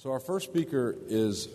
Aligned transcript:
So, 0.00 0.12
our 0.12 0.20
first 0.20 0.48
speaker 0.48 0.94
is 1.08 1.48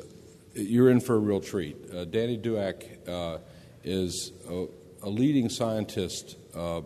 you're 0.53 0.89
in 0.89 0.99
for 0.99 1.15
a 1.15 1.17
real 1.17 1.39
treat. 1.39 1.77
Uh, 1.89 2.03
Danny 2.03 2.37
Douek 2.37 3.07
uh, 3.07 3.37
is 3.85 4.33
a, 4.49 4.65
a, 5.01 5.09
leading 5.09 5.47
scientist 5.47 6.35
uh, 6.53 6.81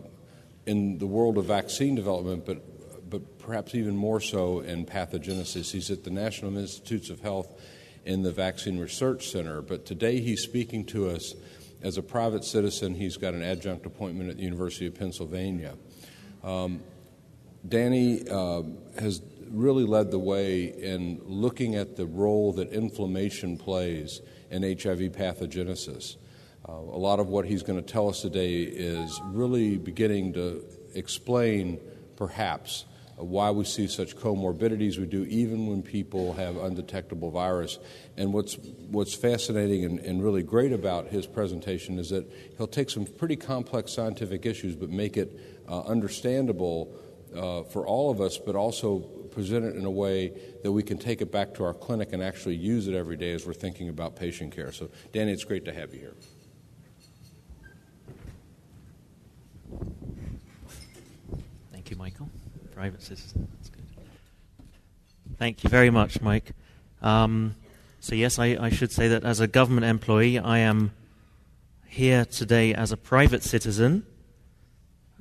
in 0.66 0.98
the 0.98 1.06
world 1.08 1.36
of 1.36 1.46
vaccine 1.46 1.96
development, 1.96 2.46
but, 2.46 3.10
but 3.10 3.40
perhaps 3.40 3.74
even 3.74 3.96
more 3.96 4.20
so 4.20 4.60
in 4.60 4.86
pathogenesis. 4.86 5.72
He's 5.72 5.90
at 5.90 6.04
the 6.04 6.10
National 6.10 6.56
Institutes 6.56 7.10
of 7.10 7.18
Health 7.18 7.60
in 8.04 8.22
the 8.22 8.30
Vaccine 8.30 8.78
Research 8.78 9.28
Center, 9.28 9.60
but 9.60 9.84
today 9.84 10.20
he's 10.20 10.42
speaking 10.42 10.84
to 10.84 11.08
us 11.08 11.34
as 11.82 11.98
a 11.98 12.02
private 12.04 12.44
citizen. 12.44 12.94
He's 12.94 13.16
got 13.16 13.34
an 13.34 13.42
adjunct 13.42 13.84
appointment 13.84 14.30
at 14.30 14.36
the 14.36 14.44
University 14.44 14.86
of 14.86 14.94
Pennsylvania. 14.94 15.74
Um, 16.44 16.82
Danny 17.66 18.28
uh, 18.30 18.62
has 19.00 19.22
really 19.50 19.84
led 19.84 20.10
the 20.10 20.18
way 20.18 20.64
in 20.64 21.20
looking 21.24 21.74
at 21.74 21.96
the 21.96 22.06
role 22.06 22.52
that 22.54 22.72
inflammation 22.72 23.56
plays 23.56 24.20
in 24.50 24.62
HIV 24.62 25.12
pathogenesis. 25.12 26.16
Uh, 26.68 26.72
a 26.72 26.98
lot 26.98 27.18
of 27.20 27.28
what 27.28 27.44
he's 27.44 27.62
going 27.62 27.82
to 27.82 27.92
tell 27.92 28.08
us 28.08 28.20
today 28.20 28.62
is 28.62 29.20
really 29.26 29.78
beginning 29.78 30.32
to 30.34 30.64
explain, 30.94 31.80
perhaps, 32.16 32.84
uh, 33.18 33.24
why 33.24 33.50
we 33.50 33.64
see 33.64 33.86
such 33.86 34.16
comorbidities 34.16 34.98
we 34.98 35.06
do, 35.06 35.24
even 35.24 35.66
when 35.66 35.82
people 35.82 36.34
have 36.34 36.56
undetectable 36.56 37.30
virus. 37.30 37.78
And 38.16 38.32
what's, 38.32 38.56
what's 38.90 39.14
fascinating 39.14 39.84
and, 39.84 39.98
and 40.00 40.22
really 40.22 40.42
great 40.42 40.72
about 40.72 41.08
his 41.08 41.26
presentation 41.26 41.98
is 41.98 42.10
that 42.10 42.30
he'll 42.58 42.66
take 42.66 42.90
some 42.90 43.06
pretty 43.06 43.36
complex 43.36 43.92
scientific 43.92 44.44
issues 44.44 44.76
but 44.76 44.90
make 44.90 45.16
it 45.16 45.38
uh, 45.68 45.82
understandable 45.82 46.94
uh, 47.34 47.62
for 47.64 47.86
all 47.86 48.10
of 48.10 48.20
us, 48.20 48.38
but 48.38 48.56
also 48.56 49.08
present 49.28 49.64
it 49.64 49.76
in 49.76 49.84
a 49.84 49.90
way 49.90 50.32
that 50.62 50.72
we 50.72 50.82
can 50.82 50.98
take 50.98 51.20
it 51.20 51.30
back 51.30 51.54
to 51.54 51.64
our 51.64 51.74
clinic 51.74 52.12
and 52.12 52.22
actually 52.22 52.56
use 52.56 52.88
it 52.88 52.94
every 52.94 53.16
day 53.16 53.32
as 53.32 53.46
we're 53.46 53.52
thinking 53.52 53.88
about 53.88 54.16
patient 54.16 54.54
care. 54.54 54.72
So, 54.72 54.90
Danny, 55.12 55.32
it's 55.32 55.44
great 55.44 55.64
to 55.66 55.72
have 55.72 55.94
you 55.94 56.00
here. 56.00 56.14
Thank 61.72 61.90
you, 61.90 61.96
Michael. 61.96 62.28
Private 62.74 63.02
citizen. 63.02 63.48
That's 63.54 63.70
good. 63.70 63.84
Thank 65.36 65.64
you 65.64 65.70
very 65.70 65.90
much, 65.90 66.20
Mike. 66.20 66.52
Um, 67.02 67.54
so, 68.00 68.14
yes, 68.14 68.38
I, 68.38 68.56
I 68.60 68.70
should 68.70 68.92
say 68.92 69.08
that 69.08 69.24
as 69.24 69.40
a 69.40 69.46
government 69.46 69.86
employee, 69.86 70.38
I 70.38 70.58
am 70.58 70.92
here 71.86 72.24
today 72.24 72.74
as 72.74 72.92
a 72.92 72.96
private 72.96 73.42
citizen 73.42 74.06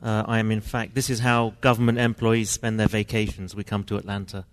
uh, 0.02 0.24
I 0.28 0.40
am, 0.40 0.52
in 0.52 0.62
fact, 0.62 0.94
this 0.94 1.10
is 1.10 1.20
how 1.20 1.54
government 1.62 1.98
employees 1.98 2.52
spend 2.52 2.80
their 2.80 2.88
vacations. 2.88 3.56
We 3.56 3.64
come 3.64 3.84
to 3.86 3.98
Atlanta. 3.98 4.46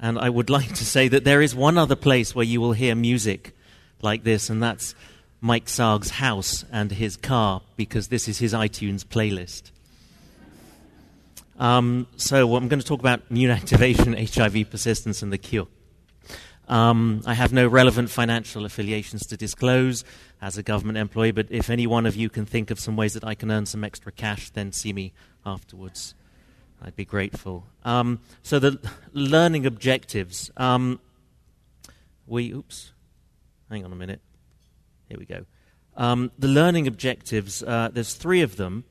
And 0.00 0.18
I 0.18 0.28
would 0.28 0.50
like 0.50 0.74
to 0.74 0.84
say 0.84 1.06
that 1.08 1.24
there 1.24 1.40
is 1.40 1.54
one 1.54 1.78
other 1.78 1.94
place 1.94 2.34
where 2.34 2.44
you 2.44 2.60
will 2.60 2.72
hear 2.72 2.96
music 2.96 3.54
like 4.00 4.24
this, 4.24 4.50
and 4.50 4.60
that's 4.60 4.96
Mike 5.40 5.68
Saag's 5.68 6.10
house 6.10 6.64
and 6.72 6.90
his 6.90 7.16
car, 7.16 7.62
because 7.76 8.08
this 8.08 8.26
is 8.26 8.38
his 8.38 8.52
iTunes 8.52 9.04
playlist. 9.04 9.70
Um, 11.58 12.08
so, 12.16 12.56
I'm 12.56 12.66
going 12.66 12.80
to 12.80 12.86
talk 12.86 12.98
about 12.98 13.22
immune 13.30 13.50
activation, 13.60 14.14
HIV 14.14 14.70
persistence, 14.70 15.22
and 15.22 15.32
the 15.32 15.38
cure. 15.38 15.68
Um, 16.68 17.22
I 17.26 17.34
have 17.34 17.52
no 17.52 17.66
relevant 17.66 18.10
financial 18.10 18.64
affiliations 18.64 19.26
to 19.26 19.36
disclose 19.36 20.04
as 20.40 20.56
a 20.56 20.62
government 20.62 20.98
employee, 20.98 21.32
but 21.32 21.46
if 21.50 21.70
any 21.70 21.86
one 21.86 22.06
of 22.06 22.16
you 22.16 22.30
can 22.30 22.46
think 22.46 22.70
of 22.70 22.78
some 22.78 22.96
ways 22.96 23.14
that 23.14 23.24
I 23.24 23.34
can 23.34 23.50
earn 23.50 23.66
some 23.66 23.84
extra 23.84 24.12
cash, 24.12 24.50
then 24.50 24.72
see 24.72 24.92
me 24.92 25.12
afterwards. 25.44 26.14
I'd 26.80 26.96
be 26.96 27.04
grateful. 27.04 27.64
Um, 27.84 28.20
so, 28.42 28.58
the 28.58 28.78
learning 29.12 29.66
objectives. 29.66 30.50
Um, 30.56 31.00
we, 32.26 32.52
oops, 32.52 32.92
hang 33.70 33.84
on 33.84 33.92
a 33.92 33.96
minute. 33.96 34.20
Here 35.08 35.18
we 35.18 35.26
go. 35.26 35.44
Um, 35.96 36.30
the 36.38 36.48
learning 36.48 36.86
objectives, 36.86 37.62
uh, 37.62 37.90
there's 37.92 38.14
three 38.14 38.40
of 38.40 38.56
them. 38.56 38.84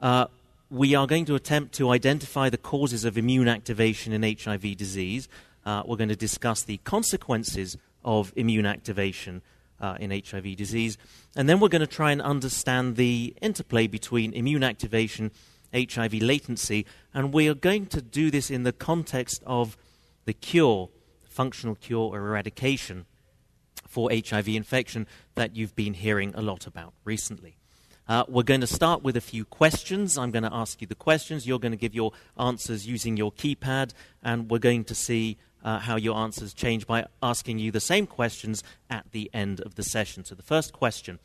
Uh, 0.00 0.26
we 0.70 0.94
are 0.94 1.06
going 1.06 1.24
to 1.26 1.34
attempt 1.34 1.74
to 1.74 1.90
identify 1.90 2.48
the 2.48 2.58
causes 2.58 3.04
of 3.04 3.18
immune 3.18 3.48
activation 3.48 4.12
in 4.12 4.22
HIV 4.22 4.76
disease 4.76 5.28
uh, 5.64 5.82
we're 5.86 5.96
going 5.96 6.08
to 6.08 6.16
discuss 6.16 6.62
the 6.62 6.78
consequences 6.78 7.76
of 8.04 8.32
immune 8.36 8.66
activation 8.66 9.42
uh, 9.80 9.96
in 10.00 10.10
HIV 10.10 10.56
disease. 10.56 10.96
And 11.36 11.48
then 11.48 11.60
we're 11.60 11.68
going 11.68 11.80
to 11.80 11.86
try 11.86 12.12
and 12.12 12.22
understand 12.22 12.96
the 12.96 13.34
interplay 13.40 13.86
between 13.86 14.32
immune 14.32 14.62
activation, 14.62 15.30
HIV 15.74 16.14
latency, 16.14 16.86
and 17.12 17.32
we 17.32 17.48
are 17.48 17.54
going 17.54 17.86
to 17.86 18.00
do 18.00 18.30
this 18.30 18.50
in 18.50 18.62
the 18.62 18.72
context 18.72 19.42
of 19.46 19.76
the 20.24 20.32
cure, 20.32 20.90
functional 21.24 21.74
cure 21.74 22.14
or 22.14 22.18
eradication 22.18 23.06
for 23.88 24.10
HIV 24.10 24.48
infection 24.48 25.06
that 25.34 25.54
you've 25.56 25.76
been 25.76 25.94
hearing 25.94 26.34
a 26.34 26.42
lot 26.42 26.66
about 26.66 26.94
recently. 27.04 27.56
Uh, 28.06 28.22
we're 28.28 28.42
going 28.42 28.60
to 28.60 28.66
start 28.66 29.02
with 29.02 29.16
a 29.16 29.20
few 29.20 29.44
questions. 29.46 30.18
I'm 30.18 30.30
going 30.30 30.42
to 30.42 30.52
ask 30.52 30.80
you 30.80 30.86
the 30.86 30.94
questions. 30.94 31.46
You're 31.46 31.58
going 31.58 31.72
to 31.72 31.78
give 31.78 31.94
your 31.94 32.12
answers 32.38 32.86
using 32.86 33.16
your 33.16 33.32
keypad, 33.32 33.92
and 34.22 34.50
we're 34.50 34.58
going 34.58 34.84
to 34.84 34.94
see 34.94 35.38
uh, 35.64 35.78
how 35.80 35.96
your 35.96 36.16
answers 36.16 36.52
change 36.52 36.86
by 36.86 37.06
asking 37.22 37.58
you 37.58 37.72
the 37.72 37.80
same 37.80 38.06
questions 38.06 38.62
at 38.90 39.10
the 39.12 39.30
end 39.32 39.60
of 39.60 39.74
the 39.74 39.82
session. 39.82 40.24
So, 40.24 40.34
the 40.34 40.42
first 40.42 40.72
question 40.72 41.18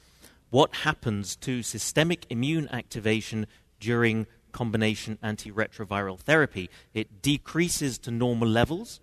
What 0.49 0.73
happens 0.77 1.35
to 1.37 1.61
systemic 1.61 2.25
immune 2.29 2.67
activation 2.69 3.45
during 3.79 4.25
combination 4.51 5.19
antiretroviral 5.23 6.19
therapy? 6.19 6.69
It 6.93 7.21
decreases 7.21 7.97
to 7.99 8.11
normal 8.11 8.47
levels, 8.47 8.99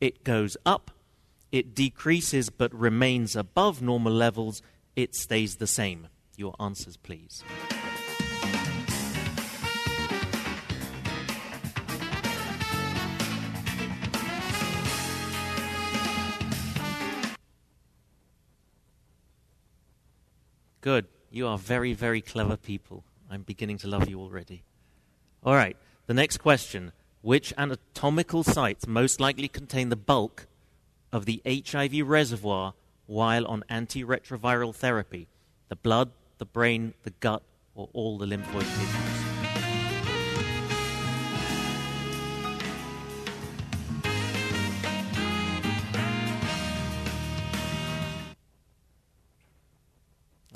it 0.00 0.24
goes 0.24 0.56
up, 0.64 0.90
it 1.50 1.74
decreases 1.74 2.50
but 2.50 2.72
remains 2.72 3.34
above 3.36 3.82
normal 3.82 4.12
levels, 4.12 4.62
it 4.94 5.14
stays 5.14 5.56
the 5.56 5.66
same. 5.66 6.08
Your 6.36 6.54
answers, 6.60 6.96
please. 6.96 7.42
Good. 20.86 21.08
You 21.32 21.48
are 21.48 21.58
very, 21.58 21.94
very 21.94 22.20
clever 22.20 22.56
people. 22.56 23.02
I'm 23.28 23.42
beginning 23.42 23.76
to 23.78 23.88
love 23.88 24.08
you 24.08 24.20
already. 24.20 24.62
All 25.42 25.56
right. 25.56 25.76
The 26.06 26.14
next 26.14 26.36
question 26.36 26.92
Which 27.22 27.52
anatomical 27.58 28.44
sites 28.44 28.86
most 28.86 29.18
likely 29.18 29.48
contain 29.48 29.88
the 29.88 29.96
bulk 29.96 30.46
of 31.10 31.26
the 31.26 31.42
HIV 31.44 32.06
reservoir 32.06 32.74
while 33.06 33.44
on 33.48 33.64
antiretroviral 33.68 34.76
therapy? 34.76 35.26
The 35.70 35.74
blood, 35.74 36.12
the 36.38 36.46
brain, 36.46 36.94
the 37.02 37.10
gut, 37.18 37.42
or 37.74 37.88
all 37.92 38.16
the 38.16 38.26
lymphoid 38.26 38.60
tissues? 38.60 39.15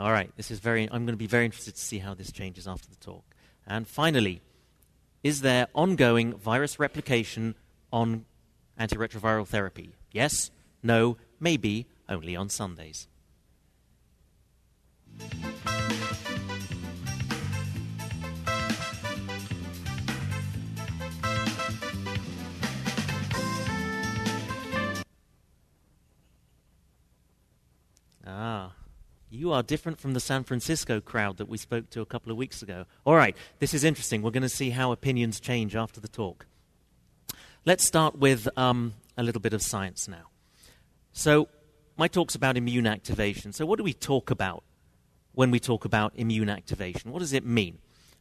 All 0.01 0.13
right, 0.13 0.35
this 0.35 0.51
is 0.51 0.61
very, 0.61 0.85
I'm 0.85 1.05
going 1.05 1.09
to 1.09 1.17
be 1.19 1.27
very 1.27 1.45
interested 1.45 1.75
to 1.75 1.81
see 1.81 1.99
how 1.99 2.15
this 2.15 2.33
changes 2.33 2.67
after 2.67 2.89
the 2.89 2.97
talk. 2.97 3.23
And 3.67 3.87
finally, 3.87 4.41
is 5.23 5.43
there 5.43 5.69
ongoing 5.75 6.33
virus 6.39 6.79
replication 6.79 7.55
on 7.93 8.25
antiretroviral 8.79 9.47
therapy? 9.47 9.91
Yes, 10.11 10.51
no, 10.83 11.19
maybe, 11.39 11.87
only 12.09 12.35
on 12.35 12.49
Sundays. 12.49 13.09
Ah, 28.27 28.73
you 29.31 29.53
are 29.53 29.63
different 29.63 30.01
from 30.01 30.13
the 30.13 30.21
San 30.21 30.43
Francisco 30.43 31.01
crowd 31.01 31.37
that 31.39 31.49
we 31.49 31.57
spoke 31.57 31.89
to 31.91 32.01
a 32.01 32.07
couple 32.07 32.33
of 32.33 32.39
weeks 32.39 32.63
ago. 32.63 32.85
All 33.07 33.15
right, 33.15 33.37
this 33.61 33.73
is 33.73 33.85
interesting. 33.85 34.23
We're 34.23 34.33
going 34.33 34.43
to 34.43 34.49
see 34.49 34.71
how 34.71 34.91
opinions 34.91 35.39
change 35.39 35.77
after 35.77 36.01
the 36.01 36.09
talk. 36.09 36.47
Let's 37.65 37.87
start 37.87 38.19
with 38.19 38.49
um, 38.59 38.95
a 39.17 39.23
little 39.23 39.41
bit 39.41 39.53
of 39.53 39.63
science 39.63 40.09
now. 40.09 40.31
So, 41.13 41.49
my 41.97 42.09
talk's 42.09 42.35
about 42.35 42.57
immune 42.57 42.87
activation. 42.87 43.53
So, 43.53 43.67
what 43.67 43.77
do 43.77 43.85
we 43.85 43.93
talk 43.93 44.31
about 44.31 44.65
when 45.33 45.51
we 45.51 45.61
talk 45.61 45.85
about 45.85 46.13
immune 46.17 46.49
activation? 46.49 47.13
What 47.13 47.21
does 47.21 47.33
it 47.33 47.45
mean? 47.45 47.79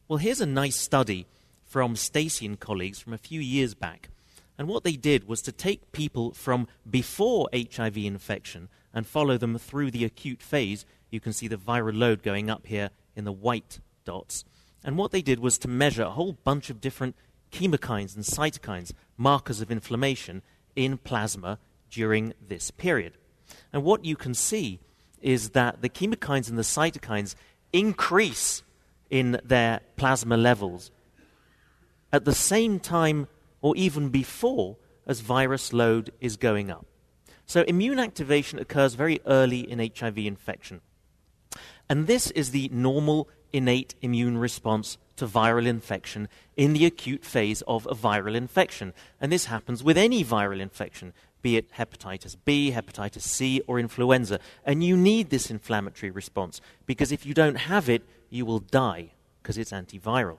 Well, 0.07 0.17
here's 0.17 0.41
a 0.41 0.45
nice 0.45 0.75
study 0.75 1.25
from 1.63 1.95
Stacey 1.95 2.45
and 2.45 2.59
colleagues 2.59 2.99
from 2.99 3.13
a 3.13 3.17
few 3.17 3.39
years 3.39 3.73
back. 3.73 4.09
And 4.57 4.67
what 4.67 4.83
they 4.83 4.93
did 4.93 5.27
was 5.27 5.41
to 5.43 5.53
take 5.53 5.91
people 5.93 6.33
from 6.33 6.67
before 6.89 7.47
HIV 7.53 7.97
infection 7.97 8.67
and 8.93 9.07
follow 9.07 9.37
them 9.37 9.57
through 9.57 9.91
the 9.91 10.03
acute 10.03 10.41
phase 10.41 10.85
you 11.11 11.19
can 11.19 11.33
see 11.33 11.47
the 11.47 11.57
viral 11.57 11.97
load 11.97 12.23
going 12.23 12.49
up 12.49 12.67
here 12.67 12.89
in 13.15 13.25
the 13.25 13.31
white 13.31 13.79
dots. 14.05 14.45
And 14.83 14.97
what 14.97 15.11
they 15.11 15.21
did 15.21 15.39
was 15.39 15.57
to 15.59 15.67
measure 15.67 16.03
a 16.03 16.11
whole 16.11 16.33
bunch 16.43 16.69
of 16.69 16.81
different 16.81 17.15
chemokines 17.51 18.15
and 18.15 18.23
cytokines, 18.23 18.93
markers 19.17 19.61
of 19.61 19.71
inflammation, 19.71 20.41
in 20.75 20.97
plasma 20.97 21.59
during 21.89 22.33
this 22.47 22.71
period. 22.71 23.13
And 23.73 23.83
what 23.83 24.05
you 24.05 24.15
can 24.15 24.33
see 24.33 24.79
is 25.21 25.49
that 25.49 25.81
the 25.81 25.89
chemokines 25.89 26.49
and 26.49 26.57
the 26.57 26.63
cytokines 26.63 27.35
increase 27.73 28.63
in 29.09 29.39
their 29.43 29.81
plasma 29.97 30.37
levels 30.37 30.91
at 32.13 32.25
the 32.25 32.33
same 32.33 32.79
time 32.79 33.27
or 33.61 33.75
even 33.75 34.09
before 34.09 34.77
as 35.05 35.19
virus 35.19 35.73
load 35.73 36.11
is 36.21 36.37
going 36.37 36.69
up. 36.71 36.85
So 37.45 37.63
immune 37.63 37.99
activation 37.99 38.59
occurs 38.59 38.93
very 38.93 39.19
early 39.25 39.61
in 39.61 39.79
HIV 39.79 40.19
infection. 40.19 40.81
And 41.89 42.05
this 42.05 42.29
is 42.31 42.51
the 42.51 42.69
normal 42.71 43.27
innate 43.51 43.95
immune 44.01 44.37
response 44.37 44.97
to 45.15 45.27
viral 45.27 45.65
infection 45.65 46.29
in 46.55 46.73
the 46.73 46.85
acute 46.85 47.25
phase 47.25 47.61
of 47.63 47.87
a 47.87 47.95
viral 47.95 48.35
infection. 48.35 48.93
And 49.19 49.31
this 49.31 49.45
happens 49.45 49.83
with 49.83 49.97
any 49.97 50.23
viral 50.23 50.59
infection, 50.61 51.13
be 51.41 51.57
it 51.57 51.73
hepatitis 51.73 52.35
B, 52.45 52.71
hepatitis 52.71 53.21
C, 53.21 53.61
or 53.67 53.79
influenza. 53.79 54.39
And 54.63 54.83
you 54.83 54.95
need 54.95 55.29
this 55.29 55.49
inflammatory 55.49 56.11
response 56.11 56.61
because 56.85 57.11
if 57.11 57.25
you 57.25 57.33
don't 57.33 57.55
have 57.55 57.89
it, 57.89 58.03
you 58.29 58.45
will 58.45 58.59
die 58.59 59.11
because 59.41 59.57
it's 59.57 59.71
antiviral. 59.71 60.37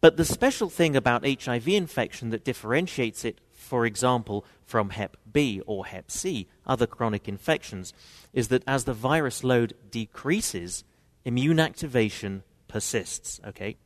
But 0.00 0.18
the 0.18 0.24
special 0.26 0.68
thing 0.68 0.96
about 0.96 1.24
HIV 1.24 1.66
infection 1.68 2.28
that 2.28 2.44
differentiates 2.44 3.24
it, 3.24 3.40
for 3.52 3.86
example, 3.86 4.44
from 4.64 4.90
Hep 4.90 5.16
B 5.30 5.60
or 5.66 5.86
Hep 5.86 6.10
C, 6.10 6.48
other 6.66 6.86
chronic 6.86 7.28
infections, 7.28 7.92
is 8.32 8.48
that 8.48 8.62
as 8.66 8.84
the 8.84 8.94
virus 8.94 9.44
load 9.44 9.74
decreases, 9.90 10.84
immune 11.24 11.60
activation 11.60 12.42
persists, 12.68 13.40
okay? 13.46 13.76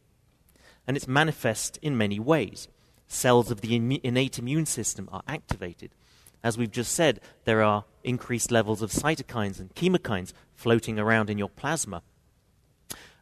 And 0.87 0.97
it's 0.97 1.09
manifest 1.09 1.79
in 1.83 1.99
many 1.99 2.19
ways. 2.19 2.69
Cells 3.07 3.51
of 3.51 3.61
the 3.61 3.75
innate 4.03 4.39
immune 4.39 4.67
system 4.67 5.09
are 5.13 5.23
activated. 5.27 5.91
As 6.43 6.57
we've 6.57 6.71
just 6.71 6.93
said, 6.93 7.21
there 7.45 7.63
are 7.63 7.85
increased 8.05 8.51
levels 8.51 8.81
of 8.81 8.91
cytokines 8.91 9.59
and 9.59 9.75
chemokines 9.75 10.33
floating 10.55 10.99
around 10.99 11.31
in 11.31 11.39
your 11.39 11.49
plasma 11.49 12.03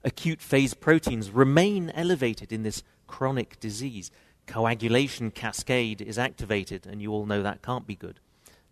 acute 0.07 0.41
phase 0.41 0.73
proteins 0.73 1.31
remain 1.31 1.91
elevated 1.91 2.53
in 2.53 2.63
this 2.63 2.85
chronic 3.09 3.59
disease. 3.59 4.11
Coagulation 4.47 5.31
cascade 5.31 6.01
is 6.01 6.19
activated, 6.19 6.87
and 6.87 7.03
you 7.03 7.13
all 7.13 7.27
know 7.27 7.43
that 7.43 7.63
can't 7.63 7.87
be 7.87 7.97
good. 7.97 8.21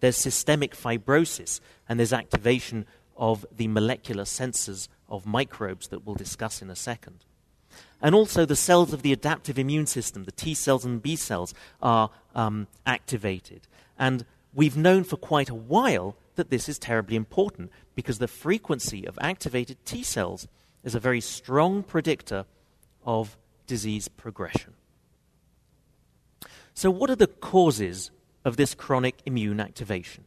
There's 0.01 0.17
systemic 0.17 0.77
fibrosis, 0.77 1.61
and 1.89 1.99
there's 1.99 2.13
activation 2.13 2.87
of 3.17 3.47
the 3.55 3.69
molecular 3.69 4.25
sensors 4.25 4.89
of 5.09 5.27
microbes 5.27 5.89
that 5.89 6.05
we'll 6.05 6.15
discuss 6.15 6.63
in 6.63 6.71
a 6.71 6.77
second. 6.77 7.25
And 8.01 8.15
also, 8.15 8.45
the 8.45 8.57
cells 8.57 8.93
of 8.93 9.03
the 9.03 9.13
adaptive 9.13 9.59
immune 9.59 9.87
system, 9.87 10.25
the 10.25 10.33
T 10.33 10.55
cells 10.55 10.85
and 10.85 11.03
B 11.03 11.17
cells, 11.17 11.55
are 11.83 12.11
um, 12.35 12.67
activated. 12.87 13.63
And 13.99 14.25
we've 14.53 14.77
known 14.77 15.05
for 15.05 15.17
quite 15.17 15.49
a 15.49 15.55
while 15.55 16.17
that 16.37 16.51
this 16.51 16.69
is 16.69 16.79
terribly 16.79 17.17
important 17.17 17.71
because 17.95 18.19
the 18.19 18.29
frequency 18.29 19.07
of 19.07 19.19
activated 19.21 19.85
T 19.85 20.03
cells 20.03 20.47
is 20.83 20.95
a 20.95 21.01
very 21.01 21.21
strong 21.21 21.83
predictor 21.83 22.45
of 23.05 23.37
disease 23.67 24.09
progression. 24.09 24.75
So, 26.75 26.91
what 26.91 27.09
are 27.09 27.17
the 27.17 27.29
causes 27.29 28.11
of 28.45 28.57
this 28.57 28.75
chronic 28.75 29.17
immune 29.25 29.61
activation? 29.61 30.25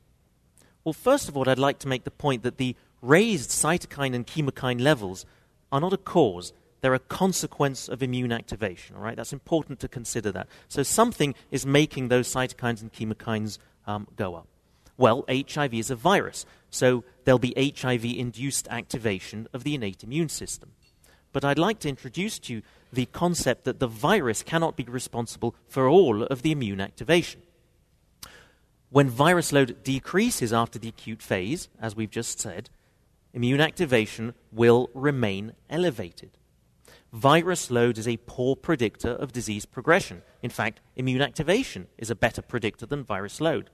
Well, 0.85 0.93
first 0.93 1.27
of 1.27 1.35
all, 1.35 1.49
I'd 1.49 1.59
like 1.59 1.79
to 1.79 1.89
make 1.89 2.05
the 2.05 2.11
point 2.11 2.43
that 2.43 2.57
the 2.57 2.75
raised 3.01 3.49
cytokine 3.49 4.15
and 4.15 4.25
chemokine 4.25 4.79
levels 4.79 5.25
are 5.73 5.81
not 5.81 5.91
a 5.91 5.97
cause, 5.97 6.53
they're 6.79 6.93
a 6.93 6.99
consequence 6.99 7.89
of 7.89 8.01
immune 8.01 8.31
activation. 8.31 8.95
All 8.95 9.01
right, 9.01 9.17
that's 9.17 9.33
important 9.33 9.81
to 9.81 9.89
consider 9.89 10.31
that. 10.31 10.47
So, 10.69 10.83
something 10.83 11.35
is 11.51 11.65
making 11.65 12.07
those 12.07 12.29
cytokines 12.29 12.81
and 12.81 12.93
chemokines 12.93 13.57
um, 13.85 14.07
go 14.15 14.35
up. 14.35 14.47
Well, 14.95 15.25
HIV 15.29 15.73
is 15.73 15.91
a 15.91 15.95
virus, 15.95 16.45
so 16.69 17.03
there'll 17.25 17.39
be 17.39 17.53
HIV 17.57 18.05
induced 18.05 18.69
activation 18.69 19.47
of 19.53 19.65
the 19.65 19.75
innate 19.75 20.01
immune 20.01 20.29
system. 20.29 20.71
But 21.37 21.45
I'd 21.45 21.59
like 21.59 21.77
to 21.81 21.89
introduce 21.89 22.39
to 22.39 22.53
you 22.53 22.61
the 22.91 23.05
concept 23.05 23.65
that 23.65 23.79
the 23.79 23.85
virus 23.85 24.41
cannot 24.41 24.75
be 24.75 24.85
responsible 24.85 25.53
for 25.67 25.87
all 25.87 26.23
of 26.23 26.41
the 26.41 26.51
immune 26.51 26.81
activation. 26.81 27.43
When 28.89 29.07
virus 29.07 29.53
load 29.53 29.83
decreases 29.83 30.51
after 30.51 30.79
the 30.79 30.87
acute 30.87 31.21
phase, 31.21 31.69
as 31.79 31.95
we've 31.95 32.09
just 32.09 32.39
said, 32.39 32.71
immune 33.35 33.61
activation 33.61 34.33
will 34.51 34.89
remain 34.95 35.53
elevated. 35.69 36.31
Virus 37.13 37.69
load 37.69 37.99
is 37.99 38.07
a 38.07 38.17
poor 38.25 38.55
predictor 38.55 39.11
of 39.11 39.31
disease 39.31 39.67
progression. 39.67 40.23
In 40.41 40.49
fact, 40.49 40.79
immune 40.95 41.21
activation 41.21 41.85
is 41.99 42.09
a 42.09 42.15
better 42.15 42.41
predictor 42.41 42.87
than 42.87 43.03
virus 43.03 43.39
load 43.39 43.69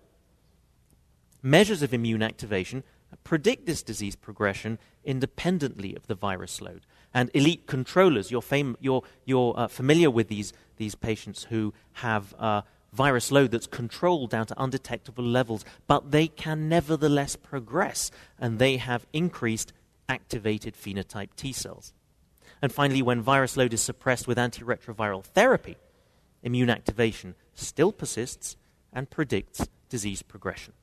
measures 1.44 1.82
of 1.82 1.94
immune 1.94 2.24
activation 2.24 2.84
predict 3.24 3.66
this 3.66 3.84
disease 3.84 4.16
progression 4.16 4.80
independently 5.04 5.94
of 5.94 6.08
the 6.08 6.16
virus 6.16 6.62
load. 6.62 6.86
And 7.14 7.30
elite 7.34 7.68
controllers, 7.68 8.32
you're, 8.32 8.42
fam- 8.42 8.78
you're, 8.80 9.04
you're 9.26 9.54
uh, 9.56 9.68
familiar 9.68 10.10
with 10.10 10.28
these, 10.28 10.52
these 10.78 10.96
patients 10.96 11.44
who 11.46 11.74
have 11.94 12.34
uh, 12.40 12.64
virus 12.92 13.32
load 13.32 13.52
that's 13.52 13.68
controlled 13.68 14.30
down 14.32 14.46
to 14.48 14.62
undetectable 14.62 15.24
levels, 15.24 15.66
but 15.88 16.12
they 16.12 16.28
can 16.28 16.70
nevertheless 16.70 17.36
progress, 17.36 18.12
and 18.40 18.60
they 18.60 18.78
have 18.78 19.06
increased 19.14 19.74
activated 20.10 20.76
phenotype 20.76 21.30
T 21.36 21.54
cells. 21.54 21.94
And 22.62 22.72
finally, 22.72 23.02
when 23.02 23.22
virus 23.22 23.58
load 23.58 23.74
is 23.74 23.82
suppressed 23.82 24.28
with 24.28 24.38
antiretroviral 24.38 25.24
therapy, 25.24 25.78
immune 26.42 26.70
activation 26.70 27.36
still 27.54 27.92
persists 27.92 28.56
and 28.92 29.10
predicts 29.10 29.68
disease 29.90 30.22
progression. 30.22 30.74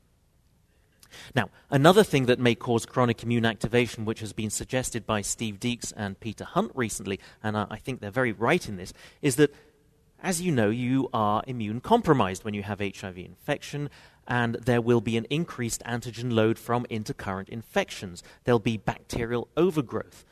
Now, 1.35 1.51
another 1.71 2.05
thing 2.05 2.27
that 2.27 2.39
may 2.39 2.55
cause 2.55 2.87
chronic 2.87 3.23
immune 3.23 3.45
activation, 3.45 4.05
which 4.05 4.21
has 4.21 4.33
been 4.33 4.51
suggested 4.51 5.07
by 5.07 5.21
Steve 5.21 5.61
Deeks 5.61 5.93
and 5.97 6.19
Peter 6.21 6.45
Hunt 6.45 6.73
recently, 6.75 7.21
and 7.43 7.57
I 7.57 7.77
think 7.77 8.01
they're 8.01 8.11
very 8.11 8.33
right 8.33 8.69
in 8.69 8.77
this, 8.77 8.93
is 9.23 9.37
that, 9.37 9.55
as 10.23 10.41
you 10.41 10.53
know, 10.53 10.71
you 10.71 11.09
are 11.13 11.43
immune 11.47 11.81
compromised 11.81 12.45
when 12.45 12.55
you 12.55 12.63
have 12.63 12.81
HIV 12.81 13.19
infection, 13.19 13.91
and 14.27 14.55
there 14.57 14.81
will 14.81 15.01
be 15.01 15.17
an 15.17 15.27
increased 15.31 15.83
antigen 15.85 16.33
load 16.33 16.59
from 16.59 16.87
intercurrent 16.87 17.49
infections. 17.49 18.23
There'll 18.45 18.59
be 18.59 18.77
bacterial 18.77 19.49
overgrowth. 19.57 20.25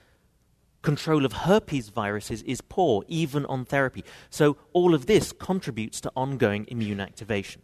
Control 0.82 1.24
of 1.24 1.32
herpes 1.32 1.88
viruses 1.88 2.42
is 2.42 2.60
poor, 2.60 3.02
even 3.08 3.44
on 3.46 3.64
therapy. 3.64 4.04
So, 4.30 4.56
all 4.72 4.94
of 4.94 5.06
this 5.06 5.32
contributes 5.32 6.00
to 6.02 6.12
ongoing 6.14 6.66
immune 6.68 7.00
activation. 7.00 7.62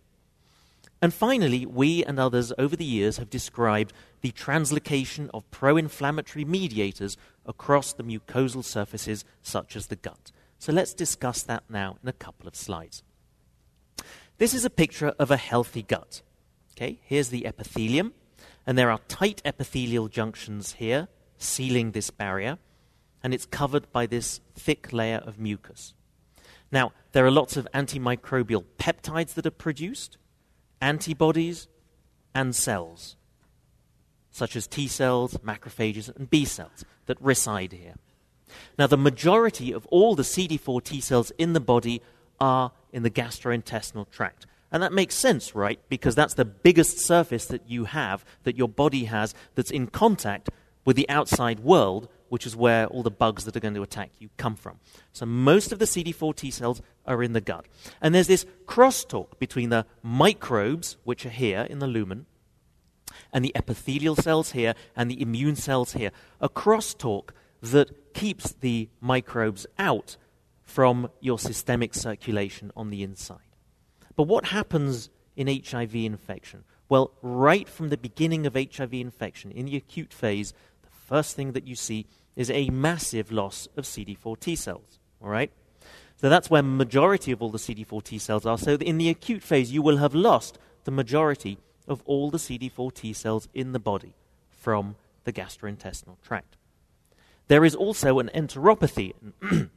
And 1.04 1.12
finally, 1.12 1.66
we 1.66 2.02
and 2.02 2.18
others 2.18 2.50
over 2.56 2.76
the 2.76 2.82
years 2.82 3.18
have 3.18 3.28
described 3.28 3.92
the 4.22 4.32
translocation 4.32 5.28
of 5.34 5.50
pro 5.50 5.76
inflammatory 5.76 6.46
mediators 6.46 7.18
across 7.44 7.92
the 7.92 8.02
mucosal 8.02 8.64
surfaces, 8.64 9.22
such 9.42 9.76
as 9.76 9.88
the 9.88 9.96
gut. 9.96 10.32
So 10.58 10.72
let's 10.72 10.94
discuss 10.94 11.42
that 11.42 11.64
now 11.68 11.98
in 12.02 12.08
a 12.08 12.14
couple 12.14 12.48
of 12.48 12.56
slides. 12.56 13.02
This 14.38 14.54
is 14.54 14.64
a 14.64 14.70
picture 14.70 15.12
of 15.18 15.30
a 15.30 15.36
healthy 15.36 15.82
gut. 15.82 16.22
Okay, 16.72 17.00
here's 17.04 17.28
the 17.28 17.46
epithelium, 17.46 18.14
and 18.66 18.78
there 18.78 18.90
are 18.90 19.00
tight 19.06 19.42
epithelial 19.44 20.08
junctions 20.08 20.72
here 20.72 21.08
sealing 21.36 21.90
this 21.90 22.08
barrier, 22.08 22.56
and 23.22 23.34
it's 23.34 23.44
covered 23.44 23.92
by 23.92 24.06
this 24.06 24.40
thick 24.54 24.90
layer 24.90 25.18
of 25.18 25.38
mucus. 25.38 25.92
Now, 26.72 26.92
there 27.12 27.26
are 27.26 27.30
lots 27.30 27.58
of 27.58 27.68
antimicrobial 27.74 28.64
peptides 28.78 29.34
that 29.34 29.44
are 29.44 29.50
produced 29.50 30.16
antibodies, 30.84 31.66
and 32.34 32.54
cells, 32.54 33.16
such 34.30 34.54
as 34.54 34.66
T 34.66 34.86
cells, 34.86 35.38
macrophages, 35.38 36.14
and 36.14 36.28
B 36.28 36.44
cells 36.44 36.84
that 37.06 37.20
reside 37.22 37.72
here. 37.72 37.94
Now, 38.78 38.86
the 38.86 38.98
majority 38.98 39.72
of 39.72 39.86
all 39.86 40.14
the 40.14 40.22
CD4 40.22 40.84
T 40.84 41.00
cells 41.00 41.32
in 41.38 41.54
the 41.54 41.60
body 41.60 42.02
are 42.38 42.72
in 42.92 43.02
the 43.02 43.10
gastrointestinal 43.10 44.10
tract. 44.10 44.46
And 44.70 44.82
that 44.82 44.92
makes 44.92 45.14
sense, 45.14 45.54
right? 45.54 45.80
Because 45.88 46.14
that's 46.14 46.34
the 46.34 46.44
biggest 46.44 46.98
surface 46.98 47.46
that 47.46 47.62
you 47.66 47.86
have, 47.86 48.24
that 48.42 48.56
your 48.56 48.68
body 48.68 49.04
has, 49.04 49.34
that's 49.54 49.70
in 49.70 49.86
contact 49.86 50.50
with 50.84 50.96
the 50.96 51.08
outside 51.08 51.60
world, 51.60 52.08
which 52.34 52.46
is 52.46 52.56
where 52.56 52.88
all 52.88 53.04
the 53.04 53.12
bugs 53.12 53.44
that 53.44 53.54
are 53.54 53.60
going 53.60 53.74
to 53.74 53.82
attack 53.84 54.10
you 54.18 54.28
come 54.36 54.56
from. 54.56 54.80
So 55.12 55.24
most 55.24 55.70
of 55.70 55.78
the 55.78 55.84
CD4 55.84 56.34
T 56.34 56.50
cells 56.50 56.82
are 57.06 57.22
in 57.22 57.32
the 57.32 57.40
gut. 57.40 57.64
And 58.00 58.12
there's 58.12 58.26
this 58.26 58.44
crosstalk 58.66 59.38
between 59.38 59.68
the 59.68 59.86
microbes, 60.02 60.96
which 61.04 61.24
are 61.24 61.30
here 61.30 61.60
in 61.70 61.78
the 61.78 61.86
lumen, 61.86 62.26
and 63.32 63.44
the 63.44 63.52
epithelial 63.54 64.16
cells 64.16 64.50
here 64.50 64.74
and 64.96 65.08
the 65.08 65.22
immune 65.22 65.54
cells 65.54 65.92
here. 65.92 66.10
A 66.40 66.48
crosstalk 66.48 67.30
that 67.62 68.14
keeps 68.14 68.50
the 68.54 68.88
microbes 69.00 69.64
out 69.78 70.16
from 70.64 71.08
your 71.20 71.38
systemic 71.38 71.94
circulation 71.94 72.72
on 72.74 72.90
the 72.90 73.04
inside. 73.04 73.54
But 74.16 74.24
what 74.24 74.46
happens 74.46 75.08
in 75.36 75.46
HIV 75.46 75.94
infection? 75.94 76.64
Well, 76.88 77.12
right 77.22 77.68
from 77.68 77.90
the 77.90 77.96
beginning 77.96 78.44
of 78.44 78.56
HIV 78.56 78.92
infection, 78.92 79.52
in 79.52 79.66
the 79.66 79.76
acute 79.76 80.12
phase, 80.12 80.52
the 80.82 80.90
first 81.06 81.36
thing 81.36 81.52
that 81.52 81.68
you 81.68 81.76
see 81.76 82.08
is 82.36 82.50
a 82.50 82.70
massive 82.70 83.30
loss 83.30 83.68
of 83.76 83.84
CD4 83.84 84.38
T 84.38 84.56
cells. 84.56 84.98
All 85.22 85.28
right? 85.28 85.50
So 86.16 86.28
that's 86.28 86.50
where 86.50 86.62
majority 86.62 87.32
of 87.32 87.42
all 87.42 87.50
the 87.50 87.58
CD4 87.58 88.02
T 88.02 88.18
cells 88.18 88.46
are. 88.46 88.58
So 88.58 88.74
in 88.74 88.98
the 88.98 89.08
acute 89.08 89.42
phase, 89.42 89.72
you 89.72 89.82
will 89.82 89.98
have 89.98 90.14
lost 90.14 90.58
the 90.84 90.90
majority 90.90 91.58
of 91.86 92.02
all 92.06 92.30
the 92.30 92.38
CD4 92.38 92.94
T 92.94 93.12
cells 93.12 93.48
in 93.52 93.72
the 93.72 93.78
body 93.78 94.14
from 94.48 94.96
the 95.24 95.32
gastrointestinal 95.32 96.16
tract. 96.22 96.56
There 97.48 97.64
is 97.64 97.74
also 97.74 98.18
an 98.18 98.30
enteropathy. 98.34 99.12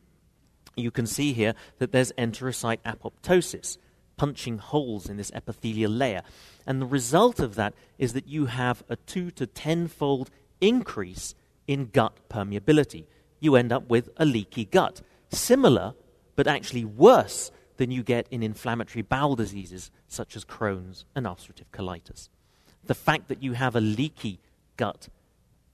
you 0.76 0.92
can 0.92 1.06
see 1.06 1.34
here 1.34 1.54
that 1.80 1.92
there's 1.92 2.14
enterocyte 2.14 2.80
apoptosis, 2.86 3.78
punching 4.16 4.60
holes 4.60 5.10
in 5.10 5.18
this 5.18 5.32
epithelial 5.34 5.92
layer. 5.92 6.22
And 6.66 6.82
the 6.82 6.86
result 6.86 7.40
of 7.40 7.56
that 7.56 7.74
is 7.98 8.14
that 8.14 8.28
you 8.28 8.46
have 8.46 8.84
a 8.88 8.96
two 8.96 9.32
to 9.32 9.46
tenfold 9.46 10.30
increase 10.62 11.36
in 11.68 11.88
gut 11.88 12.18
permeability. 12.30 13.06
You 13.40 13.56
end 13.56 13.72
up 13.72 13.90
with 13.90 14.10
a 14.18 14.26
leaky 14.26 14.66
gut. 14.66 15.02
Similar, 15.30 15.94
but 16.36 16.48
actually 16.48 16.86
worse 16.86 17.52
than 17.78 17.92
you 17.92 18.04
get 18.04 18.28
in 18.32 18.42
inflammatory 18.42 19.04
bowel 19.04 19.36
diseases 19.36 19.92
such 20.08 20.36
as 20.36 20.46
Crohn's 20.46 21.06
and 21.16 21.26
ulcerative 21.26 21.70
colitis. 21.72 22.30
The 22.86 22.96
fact 22.96 23.28
that 23.28 23.44
you 23.44 23.54
have 23.54 23.76
a 23.76 23.82
leaky 23.82 24.40
gut 24.78 25.10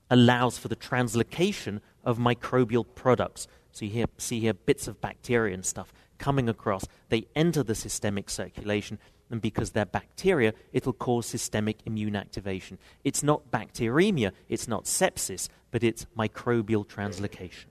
allows 0.09 0.57
for 0.57 0.67
the 0.67 0.75
translocation 0.75 1.79
of 2.03 2.17
microbial 2.17 2.85
products. 2.95 3.47
So 3.71 3.85
you 3.85 3.91
hear, 3.91 4.05
see 4.17 4.39
here 4.39 4.53
bits 4.53 4.87
of 4.87 5.01
bacteria 5.01 5.53
and 5.53 5.65
stuff 5.65 5.93
coming 6.17 6.49
across. 6.49 6.85
They 7.09 7.27
enter 7.35 7.63
the 7.63 7.75
systemic 7.75 8.29
circulation, 8.29 8.99
and 9.29 9.41
because 9.41 9.71
they're 9.71 9.85
bacteria, 9.85 10.53
it'll 10.71 10.93
cause 10.93 11.25
systemic 11.25 11.77
immune 11.85 12.15
activation. 12.15 12.77
It's 13.03 13.23
not 13.23 13.51
bacteremia, 13.51 14.31
it's 14.49 14.67
not 14.67 14.85
sepsis, 14.85 15.49
but 15.73 15.83
it's 15.83 16.05
microbial 16.15 16.85
translocation. 16.85 17.65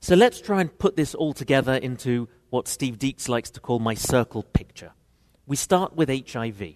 So 0.00 0.16
let's 0.16 0.40
try 0.40 0.60
and 0.60 0.76
put 0.76 0.96
this 0.96 1.14
all 1.14 1.32
together 1.32 1.74
into 1.74 2.28
what 2.50 2.66
Steve 2.66 2.98
Deeks 2.98 3.28
likes 3.28 3.50
to 3.52 3.60
call 3.60 3.78
my 3.78 3.94
circle 3.94 4.42
picture. 4.42 4.90
We 5.46 5.54
start 5.54 5.94
with 5.94 6.08
HIV. 6.08 6.74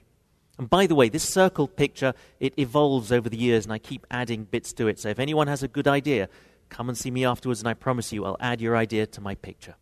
And 0.58 0.70
by 0.70 0.86
the 0.86 0.94
way, 0.94 1.08
this 1.08 1.28
circle 1.28 1.66
picture, 1.66 2.14
it 2.38 2.54
evolves 2.56 3.10
over 3.10 3.28
the 3.28 3.36
years, 3.36 3.64
and 3.64 3.72
I 3.72 3.78
keep 3.78 4.06
adding 4.12 4.44
bits 4.44 4.72
to 4.74 4.86
it. 4.86 5.00
So 5.00 5.08
if 5.08 5.18
anyone 5.18 5.48
has 5.48 5.64
a 5.64 5.68
good 5.68 5.88
idea, 5.88 6.28
come 6.68 6.88
and 6.88 6.96
see 6.96 7.10
me 7.10 7.24
afterwards, 7.24 7.60
and 7.60 7.68
I 7.68 7.74
promise 7.74 8.12
you 8.12 8.24
I'll 8.24 8.36
add 8.38 8.60
your 8.60 8.76
idea 8.76 9.06
to 9.08 9.20
my 9.20 9.34
picture. 9.34 9.74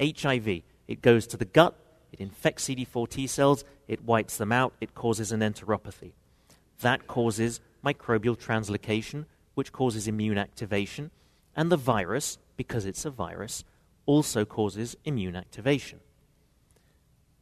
HIV, 0.00 0.62
it 0.88 1.00
goes 1.00 1.28
to 1.28 1.36
the 1.36 1.44
gut, 1.44 1.76
it 2.12 2.20
infects 2.20 2.64
CD4 2.64 3.08
T 3.08 3.28
cells, 3.28 3.64
it 3.86 4.02
wipes 4.02 4.36
them 4.36 4.50
out, 4.50 4.74
it 4.80 4.96
causes 4.96 5.30
an 5.30 5.40
enteropathy. 5.40 6.14
That 6.80 7.06
causes 7.06 7.60
microbial 7.86 8.36
translocation, 8.36 9.26
which 9.54 9.72
causes 9.72 10.08
immune 10.08 10.38
activation, 10.38 11.10
and 11.54 11.70
the 11.70 11.76
virus, 11.76 12.38
because 12.56 12.84
it's 12.84 13.04
a 13.04 13.10
virus, 13.10 13.64
also 14.04 14.44
causes 14.44 14.96
immune 15.04 15.36
activation. 15.36 16.00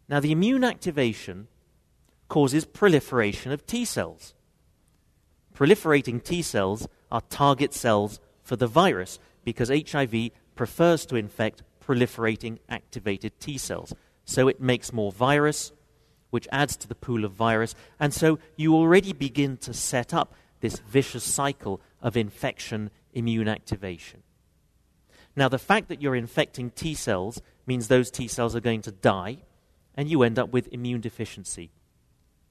Now, 0.08 0.20
the 0.20 0.32
immune 0.32 0.64
activation 0.64 1.48
causes 2.28 2.64
proliferation 2.64 3.52
of 3.52 3.66
T 3.66 3.84
cells. 3.84 4.34
Proliferating 5.54 6.22
T 6.22 6.42
cells 6.42 6.88
are 7.10 7.22
target 7.22 7.72
cells 7.72 8.20
for 8.42 8.56
the 8.56 8.66
virus 8.66 9.18
because 9.44 9.68
HIV 9.68 10.30
prefers 10.54 11.06
to 11.06 11.16
infect 11.16 11.62
proliferating 11.86 12.58
activated 12.68 13.38
T 13.40 13.56
cells. 13.58 13.94
So 14.24 14.48
it 14.48 14.60
makes 14.60 14.92
more 14.92 15.12
virus, 15.12 15.72
which 16.34 16.48
adds 16.50 16.76
to 16.76 16.88
the 16.88 16.96
pool 16.96 17.24
of 17.24 17.30
virus. 17.30 17.76
And 18.00 18.12
so 18.12 18.40
you 18.56 18.74
already 18.74 19.12
begin 19.12 19.56
to 19.58 19.72
set 19.72 20.12
up 20.12 20.34
this 20.58 20.80
vicious 20.80 21.22
cycle 21.22 21.80
of 22.02 22.16
infection 22.16 22.90
immune 23.12 23.46
activation. 23.46 24.24
Now, 25.36 25.48
the 25.48 25.60
fact 25.60 25.86
that 25.86 26.02
you're 26.02 26.16
infecting 26.16 26.70
T 26.70 26.94
cells 26.94 27.40
means 27.68 27.86
those 27.86 28.10
T 28.10 28.26
cells 28.26 28.56
are 28.56 28.60
going 28.60 28.82
to 28.82 28.90
die, 28.90 29.38
and 29.94 30.10
you 30.10 30.24
end 30.24 30.36
up 30.36 30.52
with 30.52 30.66
immune 30.72 31.00
deficiency. 31.00 31.70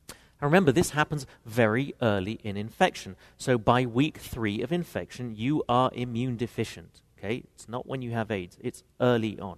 Now 0.08 0.48
remember, 0.48 0.72
this 0.72 0.92
happens 0.92 1.28
very 1.46 1.94
early 2.02 2.40
in 2.42 2.56
infection. 2.56 3.18
So 3.38 3.58
by 3.58 3.86
week 3.86 4.18
three 4.18 4.62
of 4.62 4.72
infection, 4.72 5.36
you 5.36 5.62
are 5.68 5.92
immune 5.94 6.38
deficient. 6.38 7.02
Okay? 7.18 7.44
It's 7.54 7.68
not 7.68 7.86
when 7.86 8.02
you 8.02 8.12
have 8.12 8.32
AIDS, 8.32 8.58
it's 8.62 8.82
early 9.02 9.38
on. 9.42 9.58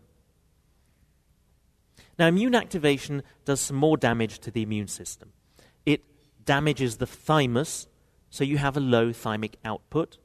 Now, 2.17 2.27
immune 2.27 2.55
activation 2.55 3.23
does 3.43 3.59
some 3.59 3.77
more 3.77 3.97
damage 3.97 4.39
to 4.39 4.51
the 4.51 4.61
immune 4.61 4.87
system. 4.87 5.33
It 5.85 6.01
damages 6.45 6.97
the 6.97 7.07
thymus, 7.07 7.87
so 8.29 8.43
you 8.43 8.57
have 8.57 8.77
a 8.77 8.81
low 8.81 9.11
thymic 9.11 9.55
output. 9.65 10.17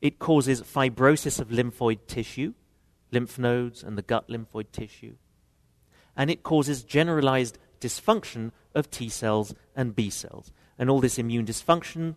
It 0.00 0.18
causes 0.18 0.62
fibrosis 0.62 1.40
of 1.40 1.48
lymphoid 1.48 2.00
tissue, 2.06 2.54
lymph 3.10 3.38
nodes, 3.38 3.82
and 3.82 3.98
the 3.98 4.02
gut 4.02 4.28
lymphoid 4.28 4.70
tissue. 4.70 5.16
And 6.16 6.30
it 6.30 6.42
causes 6.42 6.84
generalized 6.84 7.58
dysfunction 7.80 8.52
of 8.74 8.90
T 8.90 9.08
cells 9.08 9.54
and 9.74 9.94
B 9.96 10.10
cells. 10.10 10.52
And 10.78 10.88
all 10.88 11.00
this 11.00 11.18
immune 11.18 11.46
dysfunction 11.46 12.14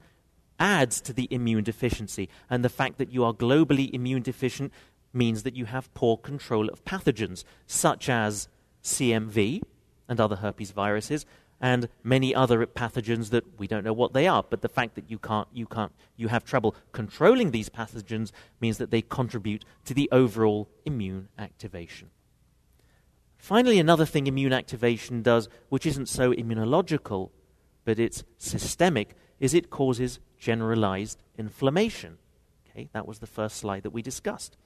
adds 0.60 1.02
to 1.02 1.14
the 1.14 1.28
immune 1.32 1.64
deficiency. 1.64 2.30
And 2.50 2.64
the 2.64 2.70
fact 2.70 3.00
that 3.00 3.12
you 3.12 3.24
are 3.24 3.34
globally 3.34 3.92
immune 3.94 4.22
deficient 4.22 4.72
means 5.14 5.44
that 5.44 5.56
you 5.56 5.66
have 5.66 5.94
poor 5.94 6.18
control 6.18 6.70
of 6.70 6.84
pathogens, 6.86 7.44
such 7.68 8.10
as 8.10 8.48
CMV 8.84 9.62
and 10.08 10.20
other 10.20 10.38
herpes 10.38 10.72
viruses, 10.72 11.26
and 11.62 11.88
many 12.04 12.34
other 12.34 12.66
pathogens 12.66 13.30
that 13.30 13.60
we 13.60 13.68
don't 13.68 13.84
know 13.84 13.94
what 13.94 14.14
they 14.14 14.28
are. 14.28 14.44
But 14.44 14.62
the 14.62 14.70
fact 14.70 14.96
that 14.96 15.10
you 15.10 15.20
can't, 15.20 15.48
you 15.54 15.68
can't, 15.68 15.92
you 16.18 16.28
have 16.30 16.44
trouble 16.44 16.76
controlling 16.92 17.52
these 17.52 17.70
pathogens 17.70 18.32
means 18.60 18.80
that 18.80 18.90
they 18.90 19.04
contribute 19.04 19.64
to 19.86 19.94
the 19.94 20.10
overall 20.12 20.68
immune 20.86 21.30
activation. 21.38 22.10
Finally, 23.38 23.80
another 23.80 24.06
thing 24.06 24.28
immune 24.28 24.54
activation 24.54 25.22
does, 25.22 25.50
which 25.70 25.86
isn't 25.86 26.08
so 26.10 26.34
immunological, 26.34 27.30
but 27.86 28.00
it's 28.00 28.24
systemic, 28.38 29.16
is 29.40 29.54
it 29.54 29.70
causes 29.70 30.20
generalized 30.38 31.22
inflammation. 31.38 32.18
Okay, 32.70 32.90
that 32.94 33.08
was 33.08 33.20
the 33.20 33.28
first 33.28 33.58
slide 33.58 33.84
that 33.84 33.90
we 33.92 34.02
discussed. 34.02 34.58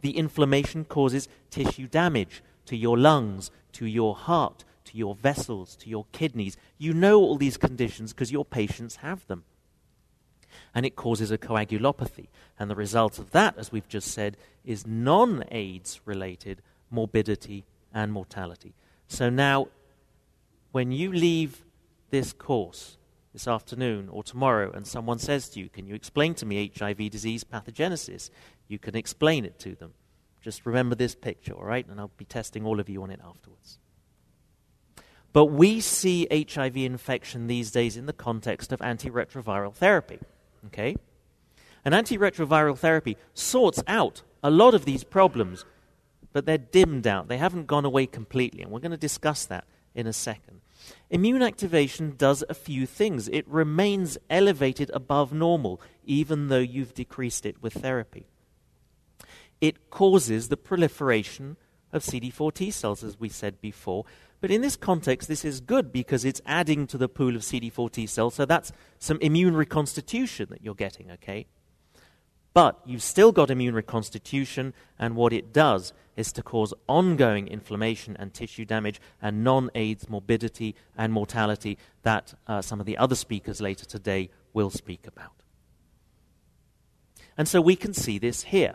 The 0.00 0.16
inflammation 0.16 0.84
causes 0.84 1.28
tissue 1.50 1.86
damage 1.86 2.42
to 2.66 2.76
your 2.76 2.98
lungs, 2.98 3.50
to 3.72 3.86
your 3.86 4.14
heart, 4.14 4.64
to 4.84 4.96
your 4.96 5.14
vessels, 5.14 5.76
to 5.76 5.88
your 5.88 6.06
kidneys. 6.12 6.56
You 6.78 6.92
know 6.92 7.20
all 7.20 7.36
these 7.36 7.56
conditions 7.56 8.12
because 8.12 8.32
your 8.32 8.44
patients 8.44 8.96
have 8.96 9.26
them. 9.26 9.44
And 10.74 10.84
it 10.84 10.96
causes 10.96 11.30
a 11.30 11.38
coagulopathy. 11.38 12.28
And 12.58 12.70
the 12.70 12.74
result 12.74 13.18
of 13.18 13.30
that, 13.30 13.56
as 13.58 13.72
we've 13.72 13.88
just 13.88 14.08
said, 14.08 14.36
is 14.64 14.86
non 14.86 15.44
AIDS 15.50 16.00
related 16.04 16.62
morbidity 16.90 17.64
and 17.94 18.12
mortality. 18.12 18.74
So 19.08 19.30
now, 19.30 19.68
when 20.72 20.92
you 20.92 21.12
leave 21.12 21.64
this 22.10 22.32
course 22.32 22.96
this 23.32 23.48
afternoon 23.48 24.08
or 24.10 24.22
tomorrow 24.22 24.70
and 24.72 24.86
someone 24.86 25.18
says 25.18 25.48
to 25.50 25.60
you, 25.60 25.68
Can 25.68 25.86
you 25.86 25.94
explain 25.94 26.34
to 26.34 26.46
me 26.46 26.70
HIV 26.76 27.10
disease 27.10 27.44
pathogenesis? 27.44 28.30
You 28.68 28.78
can 28.78 28.96
explain 28.96 29.44
it 29.44 29.58
to 29.60 29.74
them. 29.74 29.94
Just 30.40 30.66
remember 30.66 30.94
this 30.94 31.14
picture, 31.14 31.52
all 31.52 31.64
right? 31.64 31.86
And 31.86 32.00
I'll 32.00 32.10
be 32.16 32.24
testing 32.24 32.64
all 32.66 32.80
of 32.80 32.88
you 32.88 33.02
on 33.02 33.10
it 33.10 33.20
afterwards. 33.24 33.78
But 35.32 35.46
we 35.46 35.80
see 35.80 36.26
HIV 36.30 36.76
infection 36.76 37.46
these 37.46 37.70
days 37.70 37.96
in 37.96 38.06
the 38.06 38.12
context 38.12 38.72
of 38.72 38.80
antiretroviral 38.80 39.74
therapy. 39.74 40.18
Okay? 40.66 40.96
And 41.84 41.94
antiretroviral 41.94 42.76
therapy 42.76 43.16
sorts 43.34 43.82
out 43.86 44.22
a 44.42 44.50
lot 44.50 44.74
of 44.74 44.84
these 44.84 45.04
problems 45.04 45.64
but 46.32 46.46
they're 46.46 46.58
dimmed 46.58 47.06
out. 47.06 47.28
They 47.28 47.38
haven't 47.38 47.66
gone 47.66 47.84
away 47.84 48.06
completely, 48.06 48.62
and 48.62 48.70
we're 48.70 48.80
going 48.80 48.92
to 48.92 48.96
discuss 48.96 49.44
that 49.46 49.64
in 49.94 50.06
a 50.06 50.12
second. 50.12 50.60
Immune 51.10 51.42
activation 51.42 52.14
does 52.16 52.42
a 52.48 52.54
few 52.54 52.86
things. 52.86 53.28
It 53.28 53.46
remains 53.48 54.18
elevated 54.30 54.90
above 54.94 55.32
normal, 55.32 55.80
even 56.04 56.48
though 56.48 56.58
you've 56.58 56.94
decreased 56.94 57.44
it 57.44 57.62
with 57.62 57.74
therapy. 57.74 58.26
It 59.60 59.90
causes 59.90 60.48
the 60.48 60.56
proliferation 60.56 61.56
of 61.92 62.02
CD4 62.02 62.54
T 62.54 62.70
cells, 62.70 63.04
as 63.04 63.20
we 63.20 63.28
said 63.28 63.60
before. 63.60 64.04
But 64.40 64.50
in 64.50 64.60
this 64.60 64.76
context, 64.76 65.28
this 65.28 65.44
is 65.44 65.60
good 65.60 65.92
because 65.92 66.24
it's 66.24 66.40
adding 66.46 66.86
to 66.88 66.98
the 66.98 67.08
pool 67.08 67.36
of 67.36 67.42
CD4 67.42 67.92
T 67.92 68.06
cells, 68.06 68.34
so 68.34 68.44
that's 68.44 68.72
some 68.98 69.18
immune 69.20 69.54
reconstitution 69.54 70.48
that 70.50 70.62
you're 70.64 70.74
getting, 70.74 71.10
okay? 71.12 71.46
But 72.54 72.80
you've 72.84 73.02
still 73.02 73.32
got 73.32 73.50
immune 73.50 73.74
reconstitution, 73.74 74.74
and 74.98 75.16
what 75.16 75.32
it 75.32 75.52
does 75.52 75.92
is 76.16 76.32
to 76.32 76.42
cause 76.42 76.74
ongoing 76.86 77.48
inflammation 77.48 78.16
and 78.18 78.34
tissue 78.34 78.66
damage 78.66 79.00
and 79.22 79.42
non 79.42 79.70
AIDS 79.74 80.08
morbidity 80.08 80.74
and 80.96 81.12
mortality 81.12 81.78
that 82.02 82.34
uh, 82.46 82.60
some 82.60 82.80
of 82.80 82.86
the 82.86 82.98
other 82.98 83.14
speakers 83.14 83.60
later 83.60 83.86
today 83.86 84.28
will 84.52 84.70
speak 84.70 85.06
about. 85.06 85.42
And 87.38 87.48
so 87.48 87.60
we 87.62 87.76
can 87.76 87.94
see 87.94 88.18
this 88.18 88.42
here. 88.42 88.74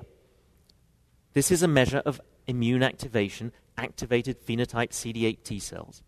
This 1.34 1.52
is 1.52 1.62
a 1.62 1.68
measure 1.68 2.02
of 2.04 2.20
immune 2.48 2.82
activation, 2.82 3.52
activated 3.78 4.44
phenotype 4.44 4.90
CD8 4.90 5.44
T 5.44 5.60
cells. 5.60 6.02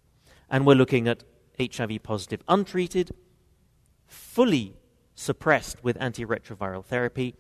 And 0.49 0.65
we're 0.65 0.73
looking 0.73 1.07
at 1.07 1.23
HIV 1.59 2.01
positive 2.01 2.41
untreated, 2.47 3.11
fully 4.07 4.75
suppressed 5.13 5.83
with 5.83 5.99
antiretroviral 5.99 6.83
therapy, 6.83 7.35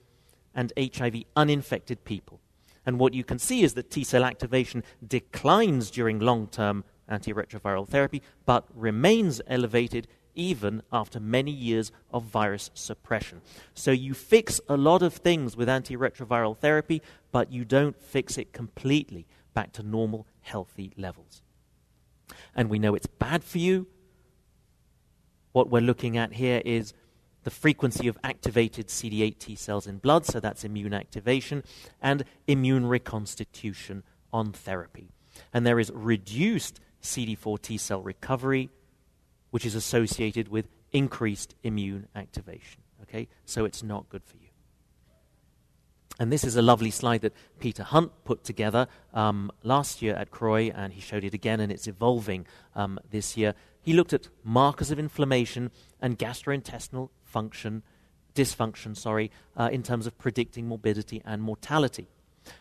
and 0.53 0.73
HIV 0.77 1.23
uninfected 1.35 2.03
people. 2.03 2.39
And 2.85 2.99
what 2.99 3.13
you 3.13 3.23
can 3.23 3.39
see 3.39 3.63
is 3.63 3.73
that 3.75 3.91
T 3.91 4.03
cell 4.03 4.23
activation 4.23 4.83
declines 5.05 5.91
during 5.91 6.19
long 6.19 6.47
term 6.47 6.83
antiretroviral 7.09 7.87
therapy, 7.87 8.21
but 8.45 8.65
remains 8.73 9.41
elevated 9.47 10.07
even 10.35 10.81
after 10.91 11.19
many 11.19 11.51
years 11.51 11.91
of 12.11 12.23
virus 12.23 12.71
suppression. 12.73 13.41
So 13.73 13.91
you 13.91 14.13
fix 14.13 14.61
a 14.69 14.77
lot 14.77 15.01
of 15.01 15.13
things 15.13 15.57
with 15.57 15.67
antiretroviral 15.67 16.57
therapy, 16.57 17.01
but 17.31 17.51
you 17.51 17.65
don't 17.65 18.01
fix 18.01 18.37
it 18.37 18.53
completely 18.53 19.27
back 19.53 19.73
to 19.73 19.83
normal, 19.83 20.25
healthy 20.41 20.93
levels. 20.97 21.41
And 22.55 22.69
we 22.69 22.79
know 22.79 22.95
it's 22.95 23.07
bad 23.07 23.43
for 23.43 23.57
you. 23.57 23.87
What 25.51 25.69
we're 25.69 25.81
looking 25.81 26.17
at 26.17 26.33
here 26.33 26.61
is 26.63 26.93
the 27.49 27.55
frequency 27.55 28.07
of 28.07 28.15
activated 28.23 28.89
CD8 28.89 29.39
T 29.39 29.55
cells 29.55 29.87
in 29.87 29.97
blood, 29.97 30.23
so 30.23 30.39
that's 30.39 30.63
immune 30.63 30.93
activation, 30.93 31.63
and 31.99 32.23
immune 32.45 32.85
reconstitution 32.85 34.03
on 34.31 34.51
therapy. 34.51 35.09
And 35.51 35.65
there 35.65 35.79
is 35.79 35.91
reduced 35.91 36.79
CD4 37.01 37.59
T 37.59 37.77
cell 37.79 38.03
recovery, 38.03 38.69
which 39.49 39.65
is 39.65 39.73
associated 39.73 40.49
with 40.49 40.67
increased 40.91 41.55
immune 41.63 42.07
activation. 42.15 42.83
Okay, 43.01 43.27
so 43.45 43.65
it's 43.65 43.81
not 43.81 44.07
good 44.09 44.23
for 44.23 44.37
you. 44.37 44.49
And 46.19 46.31
this 46.31 46.43
is 46.43 46.55
a 46.55 46.61
lovely 46.61 46.91
slide 46.91 47.21
that 47.21 47.33
Peter 47.59 47.81
Hunt 47.81 48.11
put 48.25 48.43
together 48.43 48.87
um, 49.11 49.51
last 49.63 50.03
year 50.03 50.13
at 50.13 50.29
CROI, 50.29 50.71
and 50.75 50.93
he 50.93 51.01
showed 51.01 51.23
it 51.23 51.33
again, 51.33 51.59
and 51.61 51.71
it's 51.71 51.87
evolving 51.87 52.45
um, 52.75 52.99
this 53.09 53.35
year. 53.37 53.55
He 53.81 53.93
looked 53.93 54.13
at 54.13 54.27
markers 54.43 54.91
of 54.91 54.99
inflammation 54.99 55.71
and 55.99 56.19
gastrointestinal 56.19 57.09
function, 57.29 57.83
dysfunction, 58.35 58.97
sorry, 58.97 59.31
uh, 59.55 59.69
in 59.71 59.83
terms 59.83 60.07
of 60.07 60.17
predicting 60.17 60.67
morbidity 60.67 61.21
and 61.25 61.41
mortality. 61.41 62.07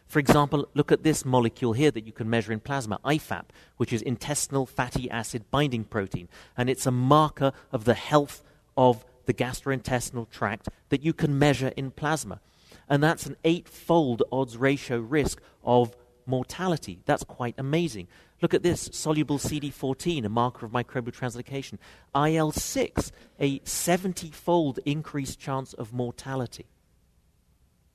For 0.06 0.18
example, 0.18 0.68
look 0.75 0.92
at 0.92 1.02
this 1.02 1.25
molecule 1.25 1.72
here 1.72 1.90
that 1.90 2.04
you 2.04 2.12
can 2.12 2.28
measure 2.28 2.52
in 2.52 2.60
plasma, 2.60 2.98
I-FABP, 3.04 3.46
which 3.76 3.92
is 3.92 4.02
intestinal 4.02 4.66
fatty 4.66 5.10
acid 5.10 5.44
binding 5.50 5.84
protein. 5.84 6.28
And 6.56 6.68
it's 6.68 6.87
a 6.87 6.90
marker 6.90 7.52
of 7.72 7.84
the 7.84 7.94
health 7.94 8.42
of 8.76 9.04
the 9.26 9.34
gastrointestinal 9.34 10.28
tract 10.30 10.68
that 10.88 11.02
you 11.02 11.12
can 11.12 11.38
measure 11.38 11.72
in 11.76 11.90
plasma. 11.90 12.40
And 12.88 13.02
that's 13.02 13.26
an 13.26 13.37
eightfold 13.44 14.22
odds 14.32 14.56
ratio 14.56 14.98
risk 14.98 15.40
of 15.62 15.96
mortality. 16.26 17.00
That's 17.04 17.25
quite 17.25 17.54
amazing. 17.58 18.08
Look 18.40 18.54
at 18.54 18.62
this 18.62 18.88
soluble 18.92 19.38
CD14, 19.38 20.25
a 20.25 20.28
marker 20.28 20.64
of 20.66 20.73
microbial 20.73 21.12
translocation. 21.12 21.78
IL 22.14 22.52
6, 22.52 23.12
a 23.40 23.61
70 23.64 24.30
fold 24.30 24.78
increased 24.85 25.40
chance 25.40 25.73
of 25.73 25.92
mortality. 25.92 26.66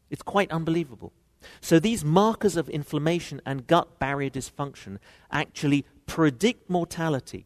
It's 0.10 0.22
quite 0.22 0.52
unbelievable. 0.52 1.14
So 1.62 1.80
these 1.80 2.06
markers 2.06 2.56
of 2.56 2.70
inflammation 2.70 3.42
and 3.46 3.68
gut 3.68 4.00
barrier 4.00 4.30
dysfunction 4.30 4.98
actually 5.32 5.86
predict 6.06 6.70
mortality 6.70 7.46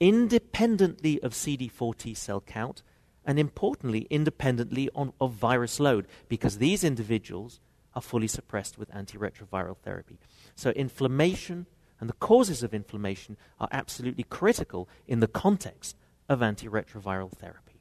independently 0.00 1.20
of 1.22 1.32
CD4 1.32 1.96
T 1.96 2.14
cell 2.14 2.40
count 2.40 2.82
and 3.24 3.38
importantly, 3.38 4.06
independently 4.08 4.88
on, 4.94 5.12
of 5.20 5.32
virus 5.32 5.78
load, 5.78 6.06
because 6.28 6.58
these 6.58 6.82
individuals 6.82 7.60
are 7.94 8.00
fully 8.00 8.28
suppressed 8.28 8.78
with 8.78 8.90
antiretroviral 8.90 9.76
therapy. 9.76 10.18
So, 10.54 10.70
inflammation 10.70 11.66
and 12.00 12.08
the 12.08 12.14
causes 12.14 12.62
of 12.62 12.72
inflammation 12.72 13.36
are 13.58 13.68
absolutely 13.72 14.24
critical 14.24 14.88
in 15.06 15.20
the 15.20 15.26
context 15.26 15.96
of 16.28 16.40
antiretroviral 16.40 17.32
therapy. 17.32 17.80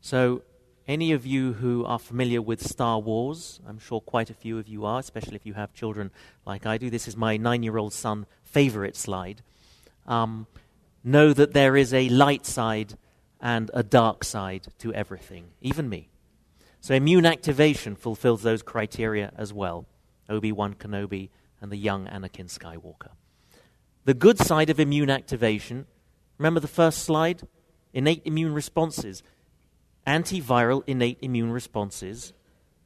So, 0.00 0.42
any 0.88 1.12
of 1.12 1.26
you 1.26 1.52
who 1.52 1.84
are 1.84 1.98
familiar 1.98 2.42
with 2.42 2.66
Star 2.66 2.98
Wars, 2.98 3.60
I'm 3.68 3.78
sure 3.78 4.00
quite 4.00 4.30
a 4.30 4.34
few 4.34 4.58
of 4.58 4.66
you 4.66 4.84
are, 4.84 4.98
especially 4.98 5.36
if 5.36 5.46
you 5.46 5.54
have 5.54 5.72
children 5.72 6.10
like 6.46 6.66
I 6.66 6.78
do. 6.78 6.90
This 6.90 7.06
is 7.06 7.16
my 7.16 7.36
nine 7.36 7.62
year 7.62 7.76
old 7.76 7.92
son' 7.92 8.26
favorite 8.42 8.96
slide. 8.96 9.42
Um, 10.06 10.46
know 11.04 11.32
that 11.32 11.52
there 11.52 11.76
is 11.76 11.94
a 11.94 12.08
light 12.08 12.46
side 12.46 12.94
and 13.40 13.70
a 13.74 13.82
dark 13.82 14.24
side 14.24 14.68
to 14.78 14.92
everything, 14.94 15.50
even 15.60 15.88
me. 15.88 16.08
So, 16.80 16.94
immune 16.94 17.26
activation 17.26 17.94
fulfills 17.94 18.42
those 18.42 18.62
criteria 18.62 19.32
as 19.36 19.52
well 19.52 19.86
Obi 20.30 20.52
Wan 20.52 20.74
Kenobi 20.74 21.28
and 21.60 21.70
the 21.70 21.76
young 21.76 22.06
Anakin 22.06 22.50
Skywalker. 22.50 23.10
The 24.04 24.14
good 24.14 24.38
side 24.38 24.70
of 24.70 24.80
immune 24.80 25.10
activation, 25.10 25.86
remember 26.38 26.60
the 26.60 26.68
first 26.68 27.00
slide? 27.00 27.42
Innate 27.92 28.22
immune 28.24 28.54
responses 28.54 29.22
antiviral 30.06 30.82
innate 30.86 31.18
immune 31.20 31.52
responses. 31.52 32.32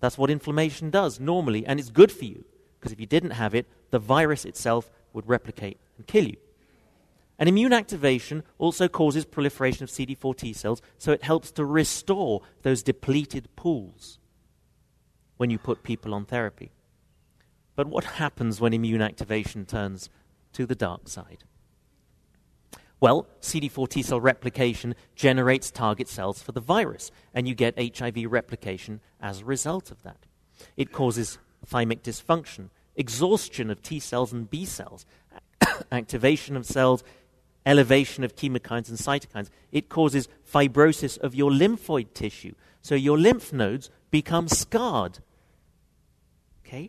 That's 0.01 0.19
what 0.19 0.31
inflammation 0.31 0.91
does 0.91 1.19
normally, 1.19 1.67
and 1.67 1.81
it's 1.81 1.91
good 1.91 2.13
for 2.13 2.25
you 2.25 2.45
because 2.79 2.93
if 2.93 3.01
you 3.01 3.07
didn't 3.07 3.31
have 3.31 3.55
it, 3.55 3.67
the 3.91 3.99
virus 3.99 4.45
itself 4.45 4.91
would 5.15 5.27
replicate 5.27 5.79
and 5.97 6.07
kill 6.07 6.27
you. 6.27 6.37
And 7.39 7.49
immune 7.49 7.73
activation 7.73 8.43
also 8.59 8.89
causes 8.89 9.25
proliferation 9.25 9.85
of 9.85 9.91
CD4 9.91 10.37
T 10.37 10.53
cells, 10.53 10.83
so 10.99 11.13
it 11.13 11.25
helps 11.25 11.51
to 11.53 11.65
restore 11.65 12.43
those 12.63 12.83
depleted 12.83 13.49
pools 13.57 14.19
when 15.37 15.51
you 15.51 15.59
put 15.59 15.83
people 15.83 16.15
on 16.15 16.27
therapy. 16.27 16.73
But 17.77 17.89
what 17.89 18.05
happens 18.05 18.61
when 18.61 18.73
immune 18.73 19.03
activation 19.03 19.67
turns 19.67 20.09
to 20.53 20.67
the 20.67 20.75
dark 20.75 21.09
side? 21.09 21.45
Well, 23.01 23.27
CD4 23.43 23.89
T 23.89 24.03
cell 24.03 24.21
replication 24.21 24.95
generates 25.15 25.71
target 25.71 26.09
cells 26.09 26.43
for 26.43 26.53
the 26.53 26.61
virus, 26.61 27.11
and 27.35 27.47
you 27.47 27.55
get 27.55 27.99
HIV 27.99 28.31
replication 28.31 29.01
as 29.21 29.41
a 29.41 29.45
result 29.45 29.91
of 29.91 30.03
that. 30.05 30.27
It 30.77 30.93
causes 30.93 31.39
thymic 31.67 32.03
dysfunction, 32.03 32.71
exhaustion 32.97 33.71
of 33.71 33.83
T 33.83 33.99
cells 33.99 34.33
and 34.33 34.49
B 34.49 34.65
cells, 34.65 35.05
activation 35.93 36.57
of 36.57 36.65
cells, 36.65 37.05
elevation 37.67 38.25
of 38.25 38.37
chemokines 38.37 38.89
and 38.89 38.99
cytokines. 38.99 39.51
It 39.73 39.89
causes 39.89 40.29
fibrosis 40.51 41.19
of 41.19 41.35
your 41.35 41.51
lymphoid 41.51 42.15
tissue, 42.15 42.55
so 42.81 42.95
your 42.95 43.19
lymph 43.19 43.53
nodes 43.53 43.91
become 44.11 44.49
scarred. 44.49 45.19
Okay? 46.65 46.89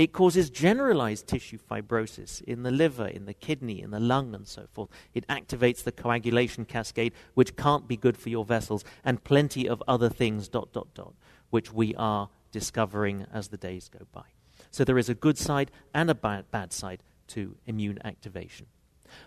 It 0.00 0.14
causes 0.14 0.48
generalized 0.48 1.26
tissue 1.26 1.58
fibrosis 1.58 2.42
in 2.44 2.62
the 2.62 2.70
liver, 2.70 3.06
in 3.06 3.26
the 3.26 3.34
kidney, 3.34 3.82
in 3.82 3.90
the 3.90 4.00
lung, 4.00 4.34
and 4.34 4.48
so 4.48 4.66
forth. 4.72 4.88
It 5.12 5.28
activates 5.28 5.82
the 5.82 5.92
coagulation 5.92 6.64
cascade, 6.64 7.12
which 7.34 7.54
can't 7.54 7.86
be 7.86 7.98
good 7.98 8.16
for 8.16 8.30
your 8.30 8.46
vessels, 8.46 8.82
and 9.04 9.22
plenty 9.22 9.68
of 9.68 9.82
other 9.86 10.08
things, 10.08 10.48
dot, 10.48 10.72
dot, 10.72 10.94
dot, 10.94 11.12
which 11.50 11.74
we 11.74 11.94
are 11.96 12.30
discovering 12.50 13.26
as 13.30 13.48
the 13.48 13.58
days 13.58 13.90
go 13.90 14.06
by. 14.10 14.24
So 14.70 14.84
there 14.84 14.96
is 14.96 15.10
a 15.10 15.14
good 15.14 15.36
side 15.36 15.70
and 15.92 16.08
a 16.08 16.14
bad, 16.14 16.50
bad 16.50 16.72
side 16.72 17.02
to 17.26 17.56
immune 17.66 17.98
activation. 18.02 18.68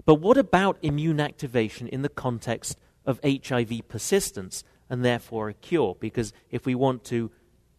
But 0.06 0.16
what 0.16 0.40
about 0.40 0.80
immune 0.82 1.20
activation 1.20 1.88
in 1.88 2.02
the 2.02 2.10
context 2.10 2.80
of 3.06 3.20
HIV 3.24 3.88
persistence 3.90 4.64
and 4.90 5.06
therefore 5.06 5.50
a 5.50 5.54
cure? 5.54 5.96
Because 6.00 6.34
if 6.50 6.66
we 6.66 6.74
want 6.74 7.04
to 7.06 7.30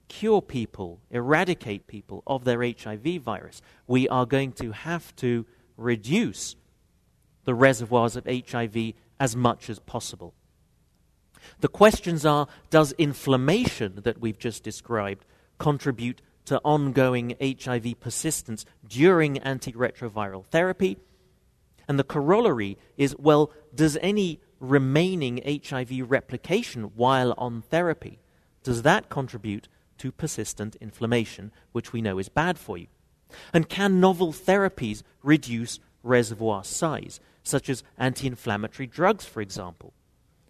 cure 0.09 0.43
people, 0.43 1.01
eradicate 1.11 1.87
people 1.87 2.23
of 2.27 2.45
their 2.45 2.63
HIV 2.63 3.23
virus, 3.23 3.63
we 3.87 4.09
are 4.09 4.27
going 4.27 4.53
to 4.53 4.73
have 4.73 5.15
to 5.17 5.47
reduce 5.77 6.57
the 7.45 7.55
reservoirs 7.55 8.17
of 8.17 8.27
HIV 8.27 8.95
as 9.21 9.37
much 9.37 9.71
as 9.71 9.79
possible. 9.79 10.35
The 11.61 11.69
questions 11.69 12.25
are 12.25 12.49
Does 12.71 12.93
inflammation 12.93 14.01
that 14.05 14.21
we've 14.21 14.39
just 14.39 14.63
described 14.63 15.25
contribute 15.59 16.23
to 16.47 16.61
ongoing 16.65 17.37
HIV 17.41 18.01
persistence 18.01 18.65
during 18.87 19.37
antiretroviral 19.37 20.45
therapy? 20.47 20.99
And 21.87 21.99
the 21.99 22.05
corollary 22.05 22.79
is 22.97 23.15
well, 23.19 23.51
does 23.75 23.99
any 24.01 24.41
remaining 24.61 25.41
HIV 25.45 26.11
replication 26.11 26.93
while 26.95 27.35
on 27.37 27.63
therapy, 27.63 28.21
does 28.63 28.83
that 28.83 29.11
contribute 29.11 29.69
to 29.99 30.13
persistent 30.13 30.77
inflammation, 30.77 31.53
which 31.73 31.93
we 31.93 32.03
know 32.03 32.19
is 32.19 32.29
bad 32.29 32.59
for 32.59 32.79
you? 32.79 32.87
And 33.53 33.69
can 33.69 34.01
novel 34.01 34.33
therapies 34.33 35.03
reduce 35.23 35.81
reservoir 36.03 36.65
size, 36.65 37.21
such 37.43 37.69
as 37.69 37.83
anti 37.99 38.27
inflammatory 38.27 38.87
drugs, 38.87 39.25
for 39.25 39.41
example? 39.41 39.93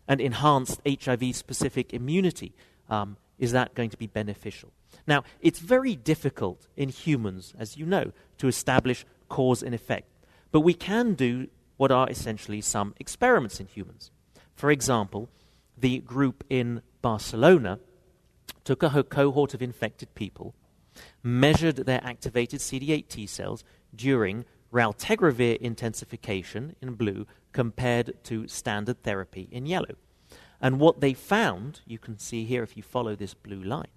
And 0.06 0.20
enhanced 0.20 0.80
HIV 0.86 1.34
specific 1.34 1.94
immunity, 1.94 2.54
um, 2.90 3.16
is 3.38 3.52
that 3.52 3.74
going 3.74 3.90
to 3.90 3.96
be 3.96 4.06
beneficial? 4.06 4.70
Now, 5.06 5.24
it's 5.40 5.58
very 5.58 5.96
difficult 5.96 6.66
in 6.76 6.88
humans, 6.88 7.54
as 7.58 7.76
you 7.76 7.86
know, 7.86 8.12
to 8.38 8.48
establish 8.48 9.04
cause 9.28 9.62
and 9.62 9.74
effect. 9.74 10.08
But 10.52 10.60
we 10.60 10.74
can 10.74 11.14
do 11.14 11.48
what 11.76 11.90
are 11.90 12.08
essentially 12.08 12.60
some 12.60 12.94
experiments 13.00 13.60
in 13.60 13.66
humans. 13.66 14.10
For 14.54 14.70
example, 14.70 15.28
the 15.76 15.98
group 15.98 16.44
in 16.48 16.82
Barcelona 17.02 17.80
took 18.64 18.82
a 18.82 19.02
cohort 19.04 19.54
of 19.54 19.62
infected 19.62 20.14
people, 20.14 20.54
measured 21.22 21.76
their 21.76 22.02
activated 22.02 22.60
CD8 22.60 23.08
T 23.08 23.26
cells 23.26 23.64
during 23.94 24.44
raltegravir 24.72 25.56
intensification 25.58 26.74
in 26.82 26.94
blue 26.94 27.26
compared 27.52 28.12
to 28.24 28.48
standard 28.48 29.02
therapy 29.02 29.48
in 29.52 29.66
yellow. 29.66 29.94
And 30.60 30.80
what 30.80 31.00
they 31.00 31.14
found, 31.14 31.80
you 31.86 31.98
can 31.98 32.18
see 32.18 32.44
here 32.44 32.62
if 32.62 32.76
you 32.76 32.82
follow 32.82 33.14
this 33.14 33.34
blue 33.34 33.62
line, 33.62 33.88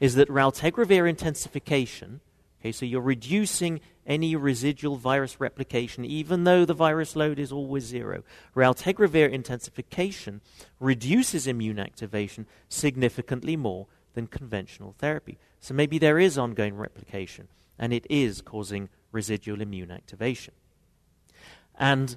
is 0.00 0.14
that 0.14 0.28
raltegravir 0.28 1.08
intensification, 1.08 2.20
okay, 2.60 2.72
so 2.72 2.86
you're 2.86 3.00
reducing 3.00 3.80
any 4.06 4.36
residual 4.36 4.96
virus 4.96 5.40
replication, 5.40 6.04
even 6.04 6.44
though 6.44 6.64
the 6.64 6.74
virus 6.74 7.16
load 7.16 7.38
is 7.38 7.52
always 7.52 7.84
zero. 7.84 8.22
Raltegravir 8.54 9.30
intensification 9.30 10.40
reduces 10.78 11.46
immune 11.46 11.78
activation 11.78 12.46
significantly 12.68 13.56
more 13.56 13.86
than 14.16 14.26
conventional 14.26 14.96
therapy. 14.98 15.38
So 15.60 15.74
maybe 15.74 15.98
there 15.98 16.18
is 16.18 16.36
ongoing 16.36 16.76
replication, 16.76 17.46
and 17.78 17.92
it 17.92 18.06
is 18.10 18.40
causing 18.40 18.88
residual 19.12 19.60
immune 19.60 19.92
activation. 19.92 20.54
And 21.78 22.16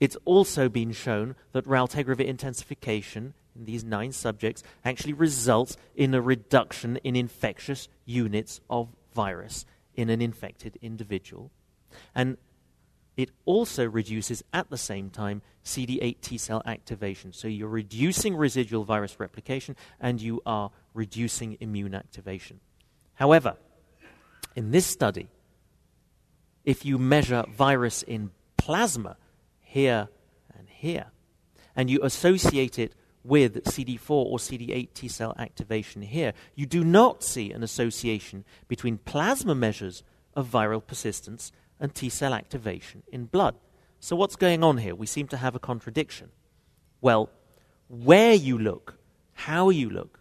it's 0.00 0.16
also 0.24 0.68
been 0.68 0.92
shown 0.92 1.34
that 1.52 1.66
raltegravir 1.66 2.24
intensification 2.24 3.34
in 3.56 3.64
these 3.64 3.84
nine 3.84 4.12
subjects 4.12 4.62
actually 4.84 5.12
results 5.12 5.76
in 5.94 6.14
a 6.14 6.22
reduction 6.22 6.96
in 7.04 7.16
infectious 7.16 7.88
units 8.04 8.60
of 8.70 8.88
virus 9.12 9.66
in 9.94 10.10
an 10.10 10.22
infected 10.22 10.78
individual. 10.80 11.50
And 12.14 12.38
it 13.16 13.30
also 13.44 13.84
reduces 13.88 14.42
at 14.52 14.70
the 14.70 14.76
same 14.76 15.10
time 15.10 15.42
CD8 15.64 16.20
T 16.20 16.38
cell 16.38 16.62
activation. 16.66 17.32
So 17.32 17.46
you're 17.48 17.68
reducing 17.68 18.36
residual 18.36 18.84
virus 18.84 19.20
replication 19.20 19.76
and 20.00 20.20
you 20.20 20.42
are 20.44 20.70
reducing 20.94 21.58
immune 21.60 21.94
activation. 21.94 22.60
However, 23.14 23.56
in 24.56 24.70
this 24.70 24.86
study, 24.86 25.28
if 26.64 26.84
you 26.84 26.98
measure 26.98 27.44
virus 27.50 28.02
in 28.02 28.30
plasma 28.56 29.16
here 29.60 30.08
and 30.56 30.68
here, 30.68 31.06
and 31.76 31.90
you 31.90 32.00
associate 32.02 32.78
it 32.78 32.94
with 33.24 33.64
CD4 33.64 34.10
or 34.10 34.38
CD8 34.38 34.88
T 34.94 35.08
cell 35.08 35.34
activation 35.38 36.02
here, 36.02 36.32
you 36.54 36.66
do 36.66 36.84
not 36.84 37.22
see 37.22 37.52
an 37.52 37.62
association 37.62 38.44
between 38.68 38.98
plasma 38.98 39.54
measures 39.54 40.02
of 40.34 40.48
viral 40.48 40.84
persistence 40.86 41.52
and 41.80 41.94
T 41.94 42.08
cell 42.08 42.32
activation 42.32 43.02
in 43.10 43.26
blood. 43.26 43.56
So, 43.98 44.14
what's 44.14 44.36
going 44.36 44.62
on 44.62 44.78
here? 44.78 44.94
We 44.94 45.06
seem 45.06 45.26
to 45.28 45.36
have 45.36 45.54
a 45.54 45.58
contradiction. 45.58 46.30
Well, 47.00 47.30
where 47.88 48.34
you 48.34 48.58
look, 48.58 48.98
how 49.32 49.70
you 49.70 49.90
look 49.90 50.20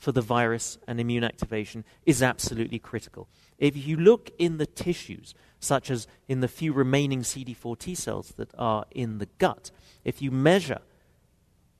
for 0.00 0.12
the 0.12 0.22
virus 0.22 0.78
and 0.88 0.98
immune 0.98 1.22
activation 1.22 1.84
is 2.06 2.22
absolutely 2.22 2.78
critical. 2.78 3.28
If 3.58 3.76
you 3.76 3.96
look 3.96 4.30
in 4.38 4.56
the 4.56 4.66
tissues, 4.66 5.34
such 5.60 5.90
as 5.90 6.08
in 6.26 6.40
the 6.40 6.48
few 6.48 6.72
remaining 6.72 7.20
CD4 7.20 7.78
T 7.78 7.94
cells 7.94 8.32
that 8.38 8.50
are 8.58 8.86
in 8.90 9.18
the 9.18 9.28
gut, 9.38 9.70
if 10.02 10.22
you 10.22 10.30
measure 10.30 10.80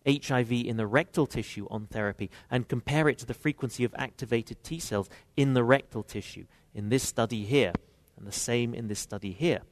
HIV 0.07 0.53
in 0.53 0.77
the 0.77 0.87
rectal 0.87 1.27
tissue 1.27 1.67
on 1.71 1.87
therapy 1.87 2.31
and 2.51 2.69
compare 2.69 3.09
it 3.09 3.19
to 3.19 3.27
the 3.27 3.35
frequency 3.35 3.85
of 3.85 3.95
activated 3.97 4.63
T 4.63 4.79
cells 4.79 5.09
in 5.37 5.55
the 5.55 5.65
rectal 5.65 6.03
tissue 6.03 6.45
in 6.75 6.91
this 6.91 7.03
study 7.03 7.45
here, 7.45 7.73
and 8.19 8.27
the 8.27 8.33
same 8.33 8.75
in 8.75 8.89
this 8.89 9.01
study 9.01 9.33
here. 9.33 9.63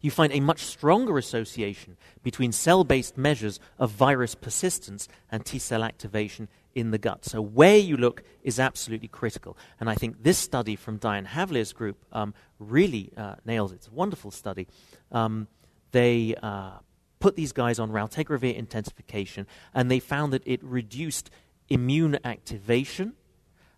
You 0.00 0.10
find 0.10 0.32
a 0.32 0.40
much 0.40 0.64
stronger 0.64 1.18
association 1.18 1.96
between 2.22 2.52
cell 2.52 2.84
based 2.84 3.16
measures 3.16 3.60
of 3.78 3.90
virus 3.90 4.34
persistence 4.34 5.08
and 5.30 5.44
T 5.44 5.58
cell 5.58 5.84
activation 5.84 6.48
in 6.78 6.92
the 6.92 6.98
gut. 6.98 7.24
So, 7.24 7.40
where 7.42 7.76
you 7.76 7.96
look 7.96 8.22
is 8.44 8.60
absolutely 8.60 9.08
critical. 9.08 9.58
And 9.80 9.90
I 9.90 9.96
think 9.96 10.22
this 10.22 10.38
study 10.38 10.76
from 10.76 10.98
Diane 10.98 11.26
Havlir's 11.26 11.72
group 11.72 11.96
um, 12.12 12.34
really 12.60 13.10
uh, 13.16 13.34
nails 13.44 13.72
it. 13.72 13.76
It's 13.76 13.88
a 13.88 13.92
wonderful 13.92 14.30
study. 14.30 14.68
Um, 15.10 15.48
they 15.90 16.36
uh, 16.40 16.78
put 17.18 17.34
these 17.34 17.52
guys 17.52 17.80
on 17.80 17.90
raltegravir 17.90 18.54
intensification, 18.54 19.46
and 19.74 19.90
they 19.90 19.98
found 19.98 20.32
that 20.32 20.42
it 20.46 20.62
reduced 20.62 21.30
immune 21.68 22.18
activation 22.24 23.14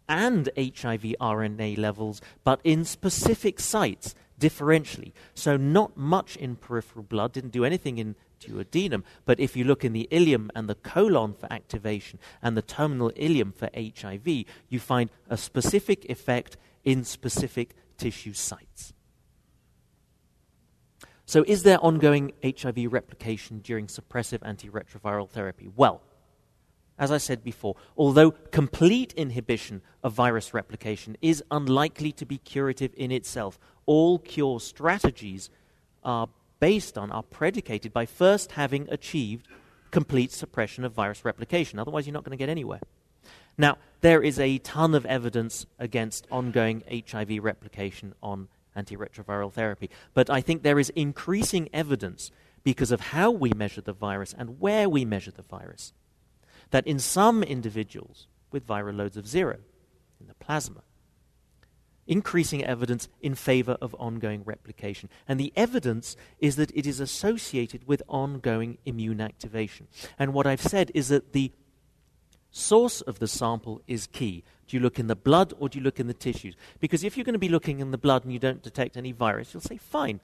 and 0.07 0.51
HIV 0.57 1.15
RNA 1.21 1.79
levels, 1.79 2.21
but 2.45 2.61
in 2.65 2.85
specific 2.85 3.61
sites 3.61 4.15
differentially. 4.39 5.13
So, 5.35 5.57
not 5.57 5.97
much 5.97 6.37
in 6.37 6.57
peripheral 6.57 7.05
blood, 7.05 7.33
didn't 7.33 7.53
do 7.53 7.65
anything 7.65 7.97
in 7.97 8.15
duodenum, 8.41 9.05
but 9.25 9.39
if 9.39 9.57
you 9.57 9.65
look 9.65 9.85
in 9.85 9.93
the 9.93 10.09
ileum 10.11 10.49
and 10.55 10.69
the 10.69 10.75
colon 10.75 11.35
for 11.35 11.53
activation 11.53 12.19
and 12.43 12.57
the 12.57 12.63
terminal 12.63 13.11
ileum 13.13 13.55
for 13.55 13.69
HIV, 13.75 14.47
you 14.69 14.81
find 14.81 15.11
a 15.29 15.37
specific 15.37 16.05
effect 16.07 16.57
in 16.85 17.05
specific 17.05 17.75
tissue 17.97 18.33
sites. 18.33 18.93
So, 21.27 21.45
is 21.47 21.63
there 21.63 21.79
ongoing 21.79 22.33
HIV 22.43 22.93
replication 22.93 23.61
during 23.61 23.87
suppressive 23.87 24.41
antiretroviral 24.41 25.31
therapy? 25.31 25.69
Well, 25.77 26.03
as 26.99 27.13
I 27.13 27.19
said 27.19 27.45
before, 27.45 27.77
although 27.97 28.33
complete 28.33 29.13
inhibition 29.15 29.81
of 30.03 30.13
virus 30.13 30.53
replication 30.53 31.17
is 31.23 31.43
unlikely 31.51 32.13
to 32.13 32.27
be 32.27 32.39
curative 32.39 32.93
in 32.97 33.13
itself, 33.13 33.59
all 33.87 34.19
cure 34.19 34.61
strategies 34.61 35.51
are 36.03 36.29
based 36.61 36.97
on, 36.97 37.11
are 37.11 37.23
predicated 37.23 37.93
by 37.93 38.07
first 38.07 38.53
having 38.53 38.89
achieved 38.91 39.49
complete 39.91 40.31
suppression 40.31 40.85
of 40.85 40.93
virus 40.93 41.25
replication. 41.25 41.79
Otherwise, 41.79 42.07
you're 42.07 42.15
not 42.15 42.25
going 42.25 42.37
to 42.37 42.43
get 42.43 42.49
anywhere. 42.49 42.81
Now, 43.59 43.79
there 44.01 44.23
is 44.23 44.39
a 44.39 44.59
ton 44.59 44.95
of 44.95 45.05
evidence 45.07 45.67
against 45.79 46.27
ongoing 46.31 46.83
HIV 46.89 47.43
replication 47.43 48.15
on 48.23 48.49
antiretroviral 48.77 49.53
therapy. 49.53 49.91
But 50.15 50.31
I 50.31 50.41
think 50.41 50.63
there 50.63 50.79
is 50.79 50.91
increasing 50.91 51.69
evidence 51.73 52.31
because 52.63 52.93
of 52.93 53.01
how 53.01 53.31
we 53.31 53.53
measure 53.55 53.81
the 53.81 53.93
virus 53.93 54.35
and 54.37 54.61
where 54.61 54.89
we 54.89 55.05
measure 55.05 55.31
the 55.31 55.43
virus 55.43 55.93
that 56.71 56.87
in 56.87 56.99
some 56.99 57.43
individuals 57.43 58.29
with 58.53 58.67
viral 58.67 58.97
loads 58.97 59.17
of 59.17 59.27
zero 59.27 59.59
in 60.21 60.27
the 60.27 60.35
plasma, 60.35 60.83
increasing 62.11 62.65
evidence 62.65 63.09
in 63.23 63.37
favor 63.37 63.79
of 63.81 63.95
ongoing 63.95 64.43
replication. 64.45 65.09
And 65.29 65.39
the 65.39 65.53
evidence 65.55 66.17
is 66.41 66.57
that 66.57 66.73
it 66.73 66.85
is 66.85 66.99
associated 66.99 67.87
with 67.87 68.03
ongoing 68.09 68.79
immune 68.85 69.21
activation. 69.21 69.87
And 70.19 70.35
what 70.35 70.47
I've 70.47 70.61
said 70.61 70.91
is 70.93 71.09
that 71.09 71.33
the 71.33 71.53
source 72.51 73.01
of 73.01 73.21
the 73.21 73.29
sample 73.29 73.81
is 73.87 74.09
key. 74.09 74.43
Do 74.67 74.77
you 74.77 74.83
look 74.83 74.99
in 74.99 75.07
the 75.07 75.15
blood 75.15 75.55
or 75.61 75.69
do 75.69 75.79
you 75.79 75.85
look 75.85 76.01
in 76.01 76.09
the 76.09 76.13
tissues? 76.13 76.57
Because 76.81 77.05
if 77.05 77.17
you're 77.17 77.25
going 77.25 77.35
to 77.35 77.39
be 77.39 77.49
looking 77.49 77.79
in 77.79 77.93
the 77.93 77.99
blood 77.99 78.25
and 78.25 78.33
you 78.33 78.41
don't 78.41 78.61
detect 78.61 78.97
any 78.97 79.13
virus, 79.13 79.55
you'll 79.55 79.61
say, 79.61 79.77
fine. 79.77 80.21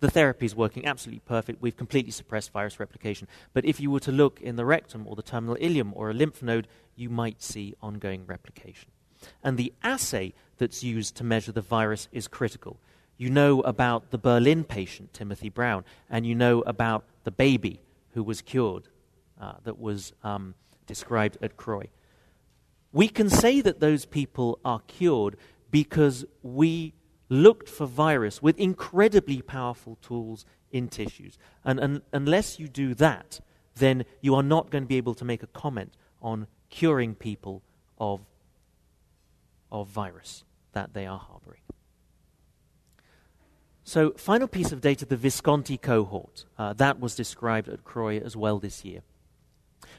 The 0.00 0.10
therapy 0.10 0.44
is 0.44 0.54
working 0.54 0.86
absolutely 0.86 1.22
perfect. 1.24 1.62
We've 1.62 1.76
completely 1.76 2.12
suppressed 2.12 2.52
virus 2.52 2.78
replication. 2.78 3.26
But 3.54 3.64
if 3.64 3.80
you 3.80 3.90
were 3.90 4.00
to 4.00 4.12
look 4.12 4.38
in 4.42 4.56
the 4.56 4.66
rectum 4.66 5.06
or 5.08 5.16
the 5.16 5.22
terminal 5.22 5.56
ileum 5.56 5.92
or 5.94 6.10
a 6.10 6.14
lymph 6.14 6.42
node, 6.42 6.68
you 6.94 7.08
might 7.08 7.42
see 7.42 7.74
ongoing 7.80 8.26
replication. 8.26 8.90
And 9.42 9.56
the 9.56 9.72
assay 9.82 10.34
that's 10.58 10.82
used 10.82 11.14
to 11.16 11.24
measure 11.24 11.52
the 11.52 11.60
virus 11.60 12.08
is 12.12 12.28
critical. 12.28 12.78
You 13.16 13.30
know 13.30 13.60
about 13.62 14.10
the 14.10 14.18
Berlin 14.18 14.64
patient, 14.64 15.12
Timothy 15.12 15.48
Brown, 15.48 15.84
and 16.08 16.26
you 16.26 16.34
know 16.34 16.60
about 16.62 17.04
the 17.24 17.30
baby 17.30 17.80
who 18.14 18.22
was 18.22 18.42
cured, 18.42 18.88
uh, 19.40 19.54
that 19.64 19.78
was 19.78 20.12
um, 20.22 20.54
described 20.86 21.38
at 21.42 21.56
CROI. 21.56 21.88
We 22.92 23.08
can 23.08 23.28
say 23.28 23.60
that 23.60 23.80
those 23.80 24.06
people 24.06 24.58
are 24.64 24.80
cured 24.86 25.36
because 25.70 26.24
we 26.42 26.94
looked 27.28 27.68
for 27.68 27.86
virus 27.86 28.42
with 28.42 28.58
incredibly 28.58 29.42
powerful 29.42 29.98
tools 30.00 30.46
in 30.70 30.88
tissues. 30.88 31.38
And, 31.64 31.78
and 31.78 32.02
unless 32.12 32.58
you 32.58 32.68
do 32.68 32.94
that, 32.94 33.40
then 33.74 34.04
you 34.20 34.34
are 34.34 34.42
not 34.42 34.70
going 34.70 34.84
to 34.84 34.88
be 34.88 34.96
able 34.96 35.14
to 35.14 35.24
make 35.24 35.42
a 35.42 35.48
comment 35.48 35.94
on 36.20 36.46
curing 36.70 37.14
people 37.14 37.62
of, 37.98 38.20
of 39.70 39.88
virus 39.88 40.44
that 40.72 40.94
they 40.94 41.06
are 41.06 41.18
harboring. 41.18 41.60
So, 43.84 44.10
final 44.12 44.48
piece 44.48 44.70
of 44.70 44.82
data 44.82 45.06
the 45.06 45.16
Visconti 45.16 45.78
cohort. 45.78 46.44
Uh, 46.58 46.74
that 46.74 47.00
was 47.00 47.14
described 47.14 47.68
at 47.68 47.84
CROI 47.84 48.18
as 48.22 48.36
well 48.36 48.58
this 48.58 48.84
year. 48.84 49.00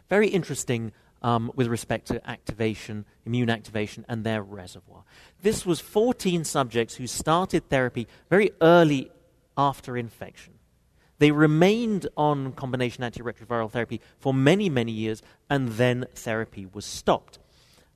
Very 0.09 0.27
interesting 0.27 0.91
um, 1.21 1.51
with 1.55 1.67
respect 1.67 2.07
to 2.09 2.29
activation, 2.29 3.05
immune 3.25 3.49
activation, 3.49 4.05
and 4.07 4.23
their 4.23 4.43
reservoir. 4.43 5.03
This 5.41 5.65
was 5.65 5.79
14 5.79 6.43
subjects 6.43 6.95
who 6.95 7.07
started 7.07 7.67
therapy 7.69 8.07
very 8.29 8.51
early 8.61 9.11
after 9.57 9.97
infection. 9.97 10.53
They 11.17 11.31
remained 11.31 12.07
on 12.15 12.53
combination 12.53 13.03
antiretroviral 13.03 13.71
therapy 13.71 14.01
for 14.19 14.33
many, 14.33 14.69
many 14.69 14.91
years, 14.91 15.21
and 15.49 15.69
then 15.69 16.05
therapy 16.15 16.65
was 16.71 16.85
stopped. 16.85 17.39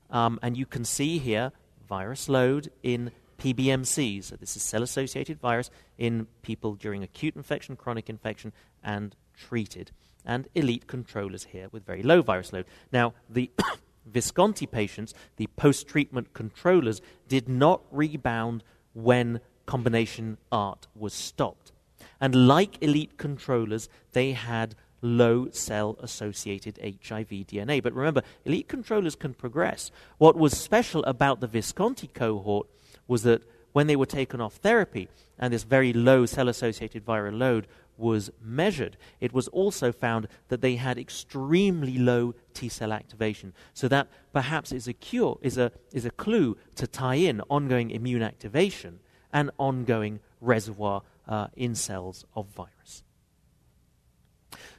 Um, 0.10 0.40
and 0.42 0.58
you 0.58 0.66
can 0.66 0.84
see 0.84 1.20
here 1.20 1.52
virus 1.94 2.28
load 2.28 2.72
in 2.82 3.12
PBMCs. 3.38 4.24
So, 4.24 4.36
this 4.36 4.56
is 4.56 4.64
cell 4.64 4.82
associated 4.82 5.40
virus 5.40 5.70
in 5.98 6.26
people 6.42 6.74
during 6.74 7.04
acute 7.04 7.36
infection, 7.36 7.76
chronic 7.76 8.10
infection, 8.10 8.52
and 8.84 9.16
treated 9.38 9.92
and 10.26 10.48
elite 10.56 10.88
controllers 10.88 11.44
here 11.54 11.68
with 11.72 11.86
very 11.86 12.02
low 12.02 12.24
virus 12.24 12.52
load. 12.52 12.66
Now, 12.92 13.14
the 13.30 13.52
Visconti 14.08 14.66
patients, 14.66 15.14
the 15.38 15.48
post 15.56 15.88
treatment 15.88 16.34
controllers, 16.34 17.00
did 17.28 17.48
not 17.48 17.82
rebound 17.92 18.64
when 18.94 19.40
combination 19.68 20.38
ART 20.52 20.88
was 20.96 21.14
stopped. 21.14 21.72
And 22.20 22.48
like 22.48 22.82
elite 22.82 23.18
controllers, 23.18 23.88
they 24.14 24.32
had 24.32 24.76
low 25.04 25.50
cell 25.52 25.98
associated 26.02 26.80
HIV 26.82 27.28
DNA. 27.30 27.84
But 27.84 27.94
remember, 27.94 28.24
elite 28.46 28.68
controllers 28.68 29.16
can 29.16 29.34
progress. 29.34 29.92
What 30.18 30.36
was 30.36 30.58
special 30.58 31.04
about 31.04 31.40
the 31.40 31.48
Visconti 31.48 32.08
cohort 32.08 32.68
was 33.08 33.24
that 33.24 33.44
when 33.74 33.88
they 33.88 33.96
were 33.96 34.06
taken 34.06 34.40
off 34.40 34.56
therapy 34.56 35.10
and 35.38 35.54
this 35.54 35.64
very 35.64 35.94
low 35.94 36.26
cell 36.26 36.48
associated 36.48 37.06
viral 37.06 37.38
load 37.38 37.68
was 37.98 38.32
measured, 38.42 38.98
it 39.20 39.34
was 39.34 39.48
also 39.50 39.92
found 39.92 40.28
that 40.48 40.62
they 40.62 40.76
had 40.78 40.98
extremely 40.98 41.98
low 41.98 42.34
T 42.54 42.70
cell 42.70 42.92
activation. 42.92 43.54
So 43.74 43.88
that 43.90 44.08
perhaps 44.32 44.72
is 44.72 44.88
a 44.88 44.94
cure, 44.94 45.38
is 45.42 45.58
a, 45.58 45.72
is 45.92 46.06
a 46.06 46.12
clue 46.12 46.58
to 46.76 46.88
tie 46.88 47.16
in 47.16 47.42
ongoing 47.50 47.92
immune 47.92 48.24
activation 48.24 49.00
and 49.32 49.52
ongoing 49.58 50.20
reservoir 50.42 51.02
uh, 51.28 51.48
in 51.56 51.76
cells 51.76 52.26
of 52.36 52.48
virus. 52.48 53.04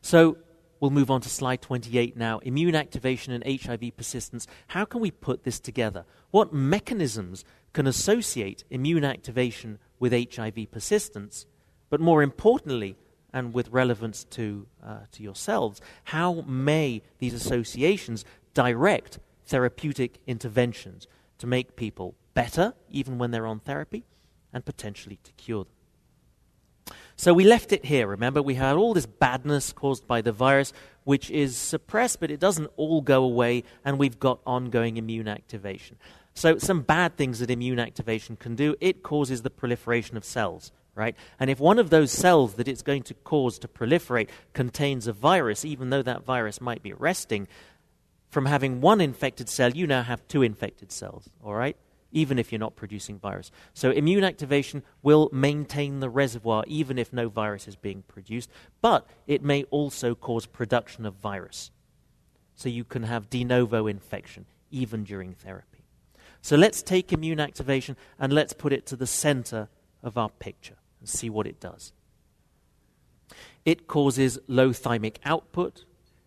So 0.04 0.36
we'll 0.80 0.90
move 0.90 1.10
on 1.10 1.22
to 1.22 1.30
slide 1.30 1.62
28 1.62 2.14
now. 2.14 2.38
Immune 2.40 2.74
activation 2.74 3.32
and 3.32 3.62
HIV 3.62 3.96
persistence. 3.96 4.46
How 4.68 4.84
can 4.84 5.00
we 5.00 5.10
put 5.10 5.44
this 5.44 5.58
together? 5.58 6.04
What 6.30 6.52
mechanisms 6.52 7.42
can 7.72 7.86
associate 7.86 8.64
immune 8.68 9.02
activation 9.02 9.78
with 9.98 10.12
HIV 10.12 10.70
persistence? 10.70 11.46
But 11.88 12.02
more 12.02 12.22
importantly, 12.22 12.96
and 13.32 13.54
with 13.54 13.70
relevance 13.70 14.24
to, 14.24 14.66
uh, 14.84 14.98
to 15.12 15.22
yourselves, 15.22 15.80
how 16.04 16.42
may 16.42 17.00
these 17.18 17.32
associations 17.32 18.26
direct 18.52 19.18
therapeutic 19.46 20.20
interventions 20.26 21.08
to 21.38 21.46
make 21.46 21.76
people 21.76 22.14
better, 22.34 22.74
even 22.90 23.16
when 23.16 23.30
they're 23.30 23.46
on 23.46 23.58
therapy, 23.58 24.04
and 24.52 24.66
potentially 24.66 25.18
to 25.24 25.32
cure 25.32 25.64
them? 25.64 25.73
So 27.16 27.32
we 27.32 27.44
left 27.44 27.72
it 27.72 27.84
here. 27.84 28.06
Remember, 28.06 28.42
we 28.42 28.54
had 28.54 28.76
all 28.76 28.94
this 28.94 29.06
badness 29.06 29.72
caused 29.72 30.06
by 30.06 30.20
the 30.20 30.32
virus, 30.32 30.72
which 31.04 31.30
is 31.30 31.56
suppressed, 31.56 32.20
but 32.20 32.30
it 32.30 32.40
doesn't 32.40 32.70
all 32.76 33.00
go 33.00 33.22
away, 33.22 33.64
and 33.84 33.98
we've 33.98 34.18
got 34.18 34.40
ongoing 34.46 34.96
immune 34.96 35.28
activation. 35.28 35.96
So, 36.34 36.58
some 36.58 36.82
bad 36.82 37.16
things 37.16 37.38
that 37.38 37.50
immune 37.50 37.78
activation 37.78 38.36
can 38.36 38.56
do 38.56 38.74
it 38.80 39.02
causes 39.02 39.42
the 39.42 39.50
proliferation 39.50 40.16
of 40.16 40.24
cells 40.24 40.72
right? 40.94 41.16
And 41.40 41.50
if 41.50 41.58
one 41.58 41.78
of 41.78 41.90
those 41.90 42.12
cells 42.12 42.54
that 42.54 42.68
it's 42.68 42.82
going 42.82 43.02
to 43.04 43.14
cause 43.14 43.58
to 43.60 43.68
proliferate 43.68 44.28
contains 44.52 45.06
a 45.06 45.12
virus, 45.12 45.64
even 45.64 45.90
though 45.90 46.02
that 46.02 46.24
virus 46.24 46.60
might 46.60 46.82
be 46.82 46.92
resting, 46.92 47.48
from 48.30 48.46
having 48.46 48.80
one 48.80 49.00
infected 49.00 49.48
cell, 49.48 49.70
you 49.70 49.86
now 49.86 50.02
have 50.02 50.26
two 50.28 50.42
infected 50.42 50.92
cells, 50.92 51.28
all 51.42 51.54
right? 51.54 51.76
Even 52.14 52.38
if 52.38 52.50
you're 52.50 52.58
not 52.58 52.76
producing 52.76 53.18
virus. 53.18 53.50
So 53.74 53.90
immune 53.90 54.24
activation 54.24 54.82
will 55.02 55.28
maintain 55.32 56.00
the 56.00 56.08
reservoir 56.08 56.64
even 56.66 56.96
if 56.96 57.12
no 57.12 57.28
virus 57.28 57.68
is 57.68 57.76
being 57.76 58.04
produced, 58.08 58.48
but 58.80 59.06
it 59.26 59.42
may 59.42 59.64
also 59.64 60.14
cause 60.14 60.46
production 60.46 61.04
of 61.04 61.16
virus. 61.16 61.70
So 62.54 62.70
you 62.70 62.84
can 62.84 63.02
have 63.02 63.28
de 63.28 63.44
novo 63.44 63.86
infection 63.86 64.46
even 64.70 65.04
during 65.04 65.34
therapy. 65.34 65.84
So 66.40 66.56
let's 66.56 66.82
take 66.82 67.12
immune 67.12 67.40
activation 67.40 67.96
and 68.18 68.32
let's 68.32 68.52
put 68.52 68.72
it 68.72 68.86
to 68.86 68.96
the 68.96 69.06
center 69.06 69.68
of 70.02 70.16
our 70.16 70.28
picture 70.28 70.76
and 71.00 71.08
see 71.08 71.28
what 71.28 71.46
it 71.46 71.58
does. 71.58 71.92
It 73.64 73.86
causes 73.86 74.38
low 74.46 74.70
thymic 74.70 75.16
output. 75.24 75.84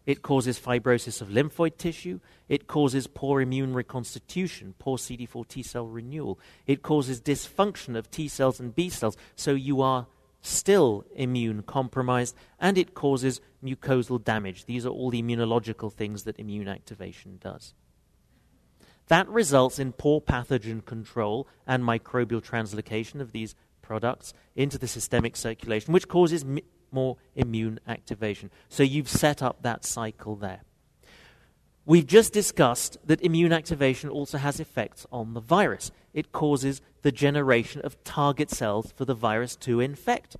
It 0.07 0.21
causes 0.21 0.57
fibrosis 0.57 1.21
of 1.21 1.27
lymphoid 1.27 1.77
tissue. 1.77 2.21
It 2.47 2.65
causes 2.65 3.07
poor 3.07 3.41
immune 3.41 3.73
reconstitution, 3.73 4.73
poor 4.79 4.97
CD4 4.97 5.47
T 5.49 5.61
cell 5.61 5.85
renewal. 5.85 6.39
It 6.65 6.81
causes 6.81 7.21
dysfunction 7.21 7.97
of 7.97 8.09
T 8.09 8.29
cells 8.29 8.61
and 8.61 8.73
B 8.73 8.89
cells, 8.89 9.17
so 9.35 9.51
you 9.51 9.81
are 9.81 10.07
still 10.41 11.03
immune 11.13 11.61
compromised, 11.61 12.37
and 12.57 12.77
it 12.77 12.93
causes 12.93 13.41
mucosal 13.61 14.23
damage. 14.23 14.63
These 14.63 14.85
are 14.85 14.91
all 14.91 15.09
the 15.09 15.21
immunological 15.21 15.91
things 15.91 16.23
that 16.23 16.39
immune 16.39 16.69
activation 16.69 17.37
does. 17.41 17.73
That 19.09 19.27
results 19.27 19.77
in 19.77 19.91
poor 19.91 20.21
pathogen 20.21 20.85
control 20.85 21.49
and 21.65 21.83
microbial 21.83 22.41
translocation 22.41 23.19
of 23.19 23.33
these 23.33 23.55
products 23.81 24.33
into 24.55 24.77
the 24.77 24.87
systemic 24.87 25.35
circulation, 25.35 25.93
which 25.93 26.07
causes 26.07 26.45
more 26.91 27.17
immune 27.35 27.79
activation. 27.87 28.51
So 28.69 28.83
you've 28.83 29.09
set 29.09 29.41
up 29.41 29.61
that 29.61 29.85
cycle 29.85 30.35
there. 30.35 30.61
We've 31.85 32.05
just 32.05 32.33
discussed 32.33 32.97
that 33.05 33.21
immune 33.21 33.53
activation 33.53 34.09
also 34.09 34.37
has 34.37 34.59
effects 34.59 35.05
on 35.11 35.33
the 35.33 35.39
virus. 35.39 35.91
It 36.13 36.33
causes 36.33 36.81
the 37.01 37.13
generation 37.13 37.79
of 37.81 38.03
target 38.03 38.49
cells 38.49 38.91
for 38.95 39.05
the 39.05 39.13
virus 39.13 39.55
to 39.57 39.79
infect. 39.79 40.35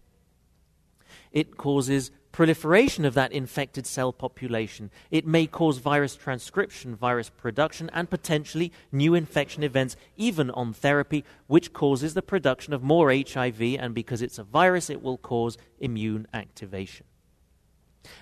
It 1.32 1.56
causes 1.56 2.12
proliferation 2.38 3.04
of 3.04 3.16
that 3.16 3.32
infected 3.32 3.88
cell 3.88 4.14
population. 4.14 4.92
It 5.10 5.26
may 5.26 5.48
cause 5.48 5.80
virus 5.80 6.16
transcription, 6.16 6.96
virus 6.96 7.32
production, 7.32 7.90
and 7.94 8.08
potentially 8.12 8.72
new 8.92 9.16
infection 9.16 9.64
events, 9.64 9.96
even 10.18 10.52
on 10.52 10.72
therapy, 10.72 11.26
which 11.48 11.74
causes 11.74 12.14
the 12.14 12.22
production 12.22 12.76
of 12.76 12.84
more 12.84 13.12
HIV, 13.12 13.60
and 13.80 13.96
because 13.96 14.22
it's 14.22 14.38
a 14.38 14.44
virus, 14.44 14.88
it 14.92 15.02
will 15.02 15.18
cause 15.18 15.58
immune 15.80 16.28
activation. 16.32 17.08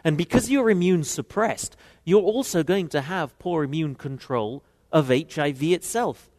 And 0.02 0.18
because 0.18 0.50
you're 0.50 0.70
immune 0.70 1.04
suppressed, 1.04 1.76
you're 2.06 2.22
also 2.22 2.64
going 2.64 2.88
to 2.96 3.02
have 3.02 3.38
poor 3.38 3.66
immune 3.66 3.96
control 3.96 4.64
of 4.94 5.10
HIV 5.10 5.62
itself, 5.62 6.32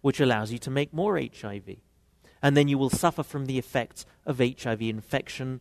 which 0.00 0.20
allows 0.20 0.52
you 0.52 0.58
to 0.60 0.70
make 0.70 0.94
more 0.94 1.18
HIV. 1.20 1.68
And 2.40 2.56
then 2.56 2.66
you 2.66 2.78
will 2.78 2.88
suffer 2.88 3.22
from 3.22 3.44
the 3.44 3.58
effects 3.58 4.06
of 4.24 4.38
HIV 4.38 4.80
infection 4.80 5.60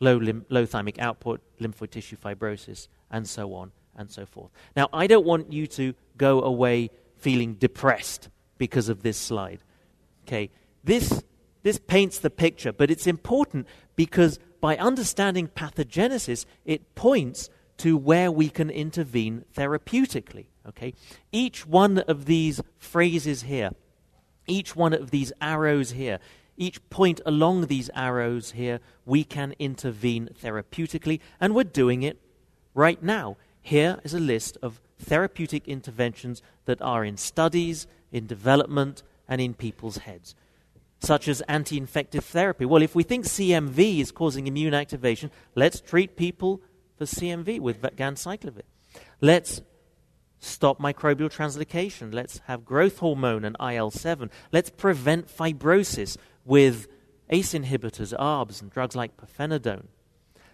low, 0.00 0.16
lim- 0.16 0.46
low 0.48 0.66
thymic 0.66 0.98
output, 0.98 1.40
lymphoid 1.60 1.90
tissue 1.90 2.16
fibrosis, 2.16 2.88
and 3.10 3.28
so 3.28 3.54
on 3.54 3.70
and 3.96 4.10
so 4.10 4.26
forth. 4.26 4.50
Now, 4.74 4.88
I 4.92 5.06
don't 5.06 5.26
want 5.26 5.52
you 5.52 5.66
to 5.68 5.94
go 6.16 6.42
away 6.42 6.90
feeling 7.16 7.54
depressed 7.54 8.28
because 8.58 8.88
of 8.88 9.02
this 9.02 9.16
slide. 9.16 9.60
Okay, 10.26 10.50
this, 10.82 11.22
this 11.62 11.78
paints 11.78 12.18
the 12.18 12.30
picture, 12.30 12.72
but 12.72 12.90
it's 12.90 13.06
important 13.06 13.66
because 13.94 14.38
by 14.60 14.76
understanding 14.76 15.48
pathogenesis, 15.48 16.44
it 16.64 16.94
points 16.94 17.50
to 17.78 17.96
where 17.96 18.30
we 18.30 18.48
can 18.48 18.70
intervene 18.70 19.44
therapeutically. 19.56 20.46
Okay, 20.68 20.94
each 21.32 21.66
one 21.66 21.98
of 21.98 22.26
these 22.26 22.60
phrases 22.78 23.42
here, 23.42 23.70
each 24.46 24.76
one 24.76 24.92
of 24.92 25.10
these 25.10 25.32
arrows 25.40 25.92
here 25.92 26.18
each 26.60 26.88
point 26.90 27.20
along 27.24 27.66
these 27.66 27.90
arrows 27.94 28.52
here, 28.52 28.80
we 29.06 29.24
can 29.24 29.54
intervene 29.58 30.28
therapeutically, 30.40 31.18
and 31.40 31.54
we're 31.54 31.64
doing 31.64 32.02
it 32.02 32.20
right 32.74 33.02
now. 33.02 33.38
Here 33.62 33.98
is 34.04 34.14
a 34.14 34.20
list 34.20 34.58
of 34.62 34.80
therapeutic 34.98 35.66
interventions 35.66 36.42
that 36.66 36.82
are 36.82 37.04
in 37.04 37.16
studies, 37.16 37.86
in 38.12 38.26
development, 38.26 39.02
and 39.26 39.40
in 39.40 39.54
people's 39.54 39.98
heads, 39.98 40.34
such 40.98 41.28
as 41.28 41.40
anti 41.42 41.78
infective 41.78 42.24
therapy. 42.24 42.66
Well, 42.66 42.82
if 42.82 42.94
we 42.94 43.04
think 43.04 43.24
CMV 43.24 44.00
is 44.00 44.12
causing 44.12 44.46
immune 44.46 44.74
activation, 44.74 45.30
let's 45.54 45.80
treat 45.80 46.16
people 46.16 46.60
for 46.98 47.06
CMV 47.06 47.60
with 47.60 47.80
ganciclovir. 47.80 48.62
Let's 49.22 49.62
stop 50.40 50.78
microbial 50.80 51.30
translocation. 51.30 52.12
Let's 52.12 52.40
have 52.46 52.64
growth 52.64 52.98
hormone 52.98 53.44
and 53.44 53.56
IL 53.60 53.90
7. 53.90 54.30
Let's 54.52 54.70
prevent 54.70 55.28
fibrosis 55.28 56.16
with 56.44 56.88
ACE 57.28 57.54
inhibitors, 57.54 58.16
ARBs, 58.18 58.60
and 58.60 58.70
drugs 58.70 58.96
like 58.96 59.16
pirfenidone. 59.16 59.86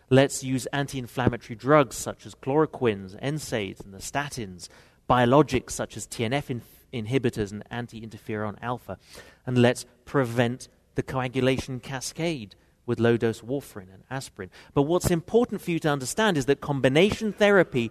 Let's 0.08 0.44
use 0.44 0.66
anti 0.66 0.98
inflammatory 0.98 1.56
drugs 1.56 1.96
such 1.96 2.26
as 2.26 2.34
chloroquines, 2.34 3.20
NSAIDs, 3.20 3.84
and 3.84 3.92
the 3.92 3.98
statins, 3.98 4.68
biologics 5.08 5.70
such 5.70 5.96
as 5.96 6.06
TNF 6.06 6.50
in- 6.50 6.62
inhibitors 6.92 7.50
and 7.50 7.64
anti 7.70 8.00
interferon 8.00 8.56
alpha. 8.62 8.98
And 9.44 9.58
let's 9.58 9.84
prevent 10.04 10.68
the 10.94 11.02
coagulation 11.02 11.80
cascade 11.80 12.54
with 12.86 13.00
low 13.00 13.16
dose 13.16 13.40
warfarin 13.40 13.92
and 13.92 14.04
aspirin. 14.10 14.50
But 14.74 14.82
what's 14.82 15.10
important 15.10 15.60
for 15.60 15.72
you 15.72 15.78
to 15.80 15.88
understand 15.88 16.38
is 16.38 16.46
that 16.46 16.60
combination 16.60 17.32
therapy 17.32 17.90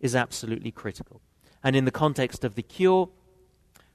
is 0.00 0.14
absolutely 0.14 0.70
critical. 0.70 1.22
And 1.64 1.74
in 1.74 1.86
the 1.86 1.90
context 1.90 2.44
of 2.44 2.54
the 2.54 2.62
cure, 2.62 3.08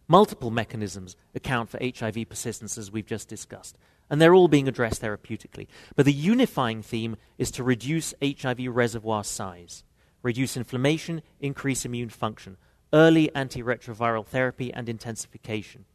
Multiple 0.08 0.52
mechanisms 0.52 1.16
account 1.34 1.70
for 1.70 1.80
HIV 1.82 2.28
persistence, 2.30 2.78
as 2.78 2.92
we've 2.92 3.06
just 3.06 3.30
discussed, 3.30 3.78
and 4.10 4.22
they're 4.22 4.34
all 4.34 4.48
being 4.48 4.68
addressed 4.68 5.02
therapeutically. 5.02 5.68
But 5.96 6.06
the 6.06 6.14
unifying 6.14 6.82
theme 6.82 7.16
is 7.38 7.52
to 7.52 7.64
reduce 7.64 8.14
HIV 8.22 8.68
reservoir 8.68 9.24
size, 9.24 9.84
reduce 10.22 10.58
inflammation, 10.58 11.22
increase 11.40 11.86
immune 11.86 12.10
function, 12.10 12.58
early 12.92 13.30
antiretroviral 13.34 14.26
therapy, 14.26 14.74
and 14.74 14.90
intensification. 14.90 15.86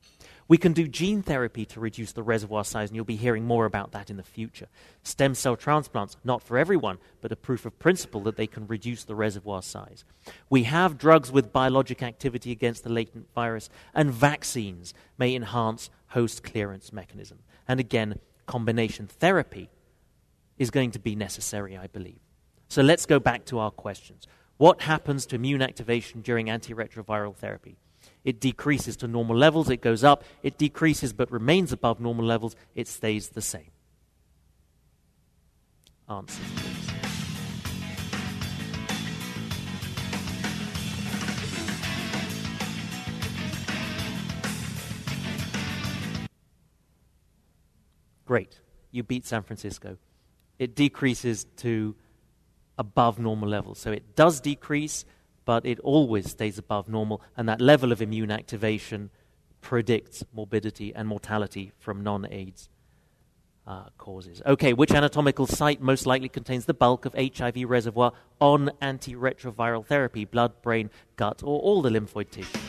We 0.48 0.56
can 0.56 0.72
do 0.72 0.88
gene 0.88 1.20
therapy 1.20 1.66
to 1.66 1.78
reduce 1.78 2.12
the 2.12 2.22
reservoir 2.22 2.64
size, 2.64 2.88
and 2.88 2.96
you'll 2.96 3.04
be 3.04 3.16
hearing 3.16 3.44
more 3.44 3.66
about 3.66 3.92
that 3.92 4.08
in 4.08 4.16
the 4.16 4.22
future. 4.22 4.68
Stem 5.02 5.34
cell 5.34 5.56
transplants, 5.56 6.16
not 6.24 6.42
for 6.42 6.56
everyone, 6.56 6.96
but 7.20 7.30
a 7.30 7.36
proof 7.36 7.66
of 7.66 7.78
principle 7.78 8.22
that 8.22 8.36
they 8.36 8.46
can 8.46 8.66
reduce 8.66 9.04
the 9.04 9.14
reservoir 9.14 9.60
size. 9.60 10.04
We 10.48 10.62
have 10.62 10.96
drugs 10.96 11.30
with 11.30 11.52
biologic 11.52 12.02
activity 12.02 12.50
against 12.50 12.82
the 12.82 12.90
latent 12.90 13.26
virus, 13.34 13.68
and 13.94 14.10
vaccines 14.10 14.94
may 15.18 15.34
enhance 15.34 15.90
host 16.08 16.42
clearance 16.42 16.94
mechanism. 16.94 17.40
And 17.68 17.78
again, 17.78 18.18
combination 18.46 19.06
therapy 19.06 19.68
is 20.56 20.70
going 20.70 20.92
to 20.92 20.98
be 20.98 21.14
necessary, 21.14 21.76
I 21.76 21.88
believe. 21.88 22.20
So 22.68 22.80
let's 22.80 23.04
go 23.04 23.18
back 23.18 23.44
to 23.46 23.58
our 23.58 23.70
questions. 23.70 24.26
What 24.56 24.80
happens 24.82 25.26
to 25.26 25.36
immune 25.36 25.60
activation 25.60 26.22
during 26.22 26.46
antiretroviral 26.46 27.36
therapy? 27.36 27.76
It 28.24 28.40
decreases 28.40 28.96
to 28.98 29.08
normal 29.08 29.36
levels, 29.36 29.70
it 29.70 29.80
goes 29.80 30.04
up, 30.04 30.24
it 30.42 30.58
decreases 30.58 31.12
but 31.12 31.30
remains 31.30 31.72
above 31.72 32.00
normal 32.00 32.24
levels, 32.24 32.56
it 32.74 32.88
stays 32.88 33.30
the 33.30 33.42
same. 33.42 33.70
Answers, 36.08 36.38
please. 36.56 36.78
Great. 48.28 48.60
You 48.90 49.02
beat 49.02 49.24
San 49.24 49.42
Francisco. 49.42 49.96
It 50.58 50.74
decreases 50.74 51.46
to 51.56 51.96
above 52.76 53.18
normal 53.18 53.48
levels. 53.48 53.78
So 53.78 53.90
it 53.90 54.14
does 54.16 54.42
decrease, 54.42 55.06
but 55.48 55.64
it 55.64 55.80
always 55.80 56.30
stays 56.30 56.58
above 56.58 56.90
normal, 56.90 57.22
and 57.34 57.48
that 57.48 57.58
level 57.58 57.90
of 57.90 58.02
immune 58.02 58.30
activation 58.30 59.08
predicts 59.62 60.22
morbidity 60.30 60.94
and 60.94 61.08
mortality 61.08 61.72
from 61.78 62.02
non 62.02 62.30
AIDS 62.30 62.68
uh, 63.66 63.84
causes. 63.96 64.42
Okay, 64.44 64.74
which 64.74 64.92
anatomical 64.92 65.46
site 65.46 65.80
most 65.80 66.04
likely 66.04 66.28
contains 66.28 66.66
the 66.66 66.74
bulk 66.74 67.06
of 67.06 67.14
HIV 67.14 67.62
reservoir 67.66 68.12
on 68.42 68.72
antiretroviral 68.82 69.86
therapy? 69.86 70.26
Blood, 70.26 70.60
brain, 70.60 70.90
gut, 71.16 71.42
or 71.42 71.58
all 71.60 71.80
the 71.80 71.88
lymphoid 71.88 72.28
tissues? 72.30 72.62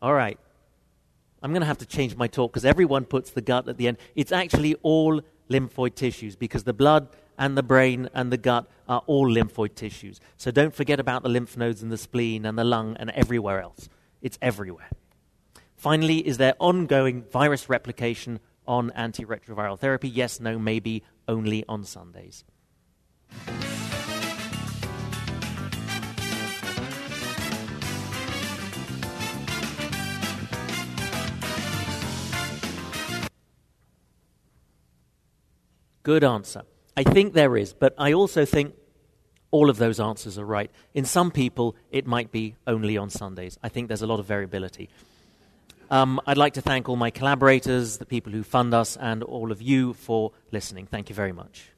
All 0.00 0.14
right. 0.14 0.38
I'm 1.42 1.52
going 1.52 1.60
to 1.60 1.66
have 1.66 1.78
to 1.78 1.86
change 1.86 2.16
my 2.16 2.26
talk 2.26 2.52
because 2.52 2.64
everyone 2.64 3.04
puts 3.04 3.30
the 3.30 3.40
gut 3.40 3.68
at 3.68 3.76
the 3.76 3.88
end. 3.88 3.98
It's 4.14 4.32
actually 4.32 4.74
all 4.82 5.20
lymphoid 5.48 5.94
tissues 5.94 6.36
because 6.36 6.64
the 6.64 6.72
blood 6.72 7.08
and 7.38 7.56
the 7.56 7.62
brain 7.62 8.08
and 8.12 8.32
the 8.32 8.36
gut 8.36 8.68
are 8.88 9.02
all 9.06 9.28
lymphoid 9.28 9.74
tissues. 9.74 10.20
So 10.36 10.50
don't 10.50 10.74
forget 10.74 10.98
about 10.98 11.22
the 11.22 11.28
lymph 11.28 11.56
nodes 11.56 11.82
and 11.82 11.92
the 11.92 11.98
spleen 11.98 12.44
and 12.44 12.58
the 12.58 12.64
lung 12.64 12.96
and 12.98 13.10
everywhere 13.10 13.62
else. 13.62 13.88
It's 14.20 14.38
everywhere. 14.42 14.90
Finally, 15.76 16.26
is 16.26 16.38
there 16.38 16.54
ongoing 16.58 17.22
virus 17.22 17.68
replication 17.68 18.40
on 18.66 18.90
antiretroviral 18.90 19.78
therapy? 19.78 20.08
Yes, 20.08 20.40
no, 20.40 20.58
maybe, 20.58 21.04
only 21.28 21.64
on 21.68 21.84
Sundays. 21.84 22.44
Good 36.08 36.24
answer. 36.24 36.62
I 36.96 37.02
think 37.02 37.34
there 37.34 37.54
is, 37.54 37.74
but 37.74 37.94
I 37.98 38.14
also 38.14 38.46
think 38.46 38.74
all 39.50 39.68
of 39.68 39.76
those 39.76 40.00
answers 40.00 40.38
are 40.38 40.44
right. 40.46 40.70
In 40.94 41.04
some 41.04 41.30
people, 41.30 41.76
it 41.90 42.06
might 42.06 42.32
be 42.32 42.56
only 42.66 42.96
on 42.96 43.10
Sundays. 43.10 43.58
I 43.62 43.68
think 43.68 43.88
there's 43.88 44.00
a 44.00 44.06
lot 44.06 44.18
of 44.18 44.24
variability. 44.24 44.88
Um, 45.90 46.18
I'd 46.26 46.38
like 46.38 46.54
to 46.54 46.62
thank 46.62 46.88
all 46.88 46.96
my 46.96 47.10
collaborators, 47.10 47.98
the 47.98 48.06
people 48.06 48.32
who 48.32 48.42
fund 48.42 48.72
us, 48.72 48.96
and 48.96 49.22
all 49.22 49.52
of 49.52 49.60
you 49.60 49.92
for 49.92 50.32
listening. 50.50 50.86
Thank 50.86 51.10
you 51.10 51.14
very 51.14 51.32
much. 51.32 51.68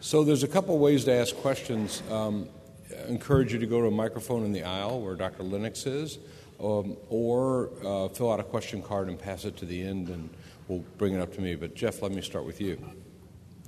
So 0.00 0.24
there's 0.24 0.42
a 0.42 0.48
couple 0.48 0.76
ways 0.80 1.04
to 1.04 1.12
ask 1.12 1.36
questions. 1.36 2.02
Um, 2.10 2.48
I 2.90 3.06
encourage 3.06 3.52
you 3.52 3.60
to 3.60 3.66
go 3.66 3.80
to 3.82 3.86
a 3.86 3.92
microphone 3.92 4.44
in 4.44 4.50
the 4.50 4.64
aisle 4.64 5.00
where 5.00 5.14
Dr. 5.14 5.44
Lennox 5.44 5.86
is 5.86 6.18
um, 6.64 6.96
or 7.08 7.70
uh, 7.84 8.08
fill 8.08 8.32
out 8.32 8.40
a 8.40 8.44
question 8.44 8.82
card 8.82 9.08
and 9.08 9.18
pass 9.18 9.44
it 9.44 9.56
to 9.58 9.66
the 9.66 9.82
end, 9.82 10.08
and 10.08 10.30
we'll 10.68 10.84
bring 10.98 11.14
it 11.14 11.20
up 11.20 11.32
to 11.34 11.40
me. 11.40 11.54
But 11.54 11.74
Jeff, 11.74 12.02
let 12.02 12.12
me 12.12 12.22
start 12.22 12.46
with 12.46 12.60
you. 12.60 12.78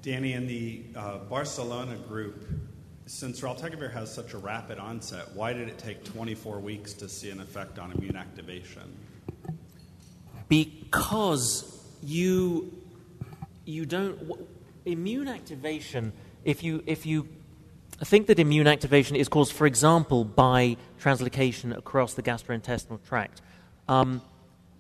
Danny, 0.02 0.32
in 0.32 0.46
the 0.46 0.85
uh, 0.94 1.18
Barcelona 1.18 1.96
group, 1.96 2.44
since 3.06 3.40
raltegravir 3.40 3.92
has 3.92 4.12
such 4.12 4.35
a 4.35 4.38
rapid 4.38 4.78
onset, 4.78 5.35
why 5.35 5.52
did 5.52 5.68
it 5.68 5.78
take 5.78 6.04
24 6.04 6.59
weeks 6.59 6.92
to 6.94 7.09
see 7.09 7.30
an 7.30 7.40
effect 7.40 7.78
on 7.78 7.92
immune 7.92 8.16
activation? 8.16 8.96
Because 10.48 11.85
you 12.02 12.72
you 13.64 13.85
don't 13.85 14.46
immune 14.85 15.28
activation. 15.28 16.12
If 16.44 16.62
you 16.62 16.82
if 16.87 17.04
you 17.04 17.28
I 18.00 18.04
think 18.04 18.26
that 18.26 18.38
immune 18.38 18.66
activation 18.66 19.16
is 19.16 19.28
caused, 19.28 19.52
for 19.52 19.66
example, 19.66 20.24
by 20.24 20.76
translocation 21.00 21.76
across 21.76 22.12
the 22.12 22.22
gastrointestinal 22.22 23.02
tract. 23.02 23.40
Um, 23.88 24.20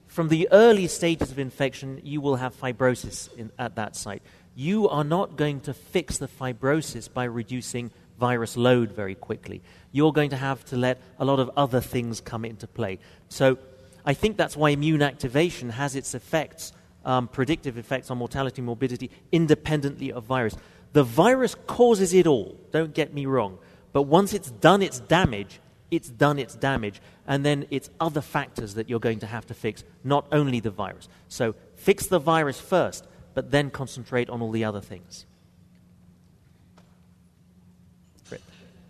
from 0.06 0.28
the 0.28 0.48
early 0.52 0.86
stages 0.86 1.30
of 1.30 1.38
infection, 1.38 2.00
you 2.04 2.20
will 2.20 2.36
have 2.36 2.54
fibrosis 2.58 3.34
in, 3.34 3.50
at 3.58 3.76
that 3.76 3.96
site. 3.96 4.22
You 4.54 4.88
are 4.88 5.04
not 5.04 5.36
going 5.36 5.60
to 5.60 5.72
fix 5.74 6.18
the 6.18 6.28
fibrosis 6.28 7.12
by 7.12 7.24
reducing 7.24 7.90
virus 8.18 8.56
load 8.56 8.92
very 8.92 9.14
quickly. 9.14 9.62
You're 9.92 10.12
going 10.12 10.30
to 10.30 10.36
have 10.36 10.64
to 10.66 10.76
let 10.76 11.00
a 11.18 11.24
lot 11.24 11.38
of 11.38 11.50
other 11.56 11.80
things 11.80 12.20
come 12.20 12.44
into 12.44 12.66
play. 12.66 12.98
So 13.28 13.58
I 14.04 14.14
think 14.14 14.36
that's 14.36 14.56
why 14.56 14.70
immune 14.70 15.02
activation 15.02 15.70
has 15.70 15.96
its 15.96 16.14
effects, 16.14 16.72
um, 17.04 17.28
predictive 17.28 17.78
effects 17.78 18.10
on 18.10 18.18
mortality 18.18 18.60
and 18.60 18.66
morbidity, 18.66 19.10
independently 19.32 20.12
of 20.12 20.24
virus. 20.24 20.56
The 20.96 21.04
virus 21.04 21.54
causes 21.66 22.14
it 22.14 22.26
all, 22.26 22.58
don't 22.70 22.94
get 22.94 23.12
me 23.12 23.26
wrong. 23.26 23.58
But 23.92 24.04
once 24.04 24.32
it's 24.32 24.50
done 24.50 24.80
its 24.80 24.98
damage, 24.98 25.60
it's 25.90 26.08
done 26.08 26.38
its 26.38 26.54
damage. 26.54 27.02
And 27.26 27.44
then 27.44 27.66
it's 27.68 27.90
other 28.00 28.22
factors 28.22 28.72
that 28.76 28.88
you're 28.88 28.98
going 28.98 29.18
to 29.18 29.26
have 29.26 29.44
to 29.48 29.52
fix, 29.52 29.84
not 30.02 30.26
only 30.32 30.58
the 30.58 30.70
virus. 30.70 31.06
So 31.28 31.54
fix 31.74 32.06
the 32.06 32.18
virus 32.18 32.58
first, 32.58 33.06
but 33.34 33.50
then 33.50 33.68
concentrate 33.68 34.30
on 34.30 34.40
all 34.40 34.50
the 34.50 34.64
other 34.64 34.80
things. 34.80 35.26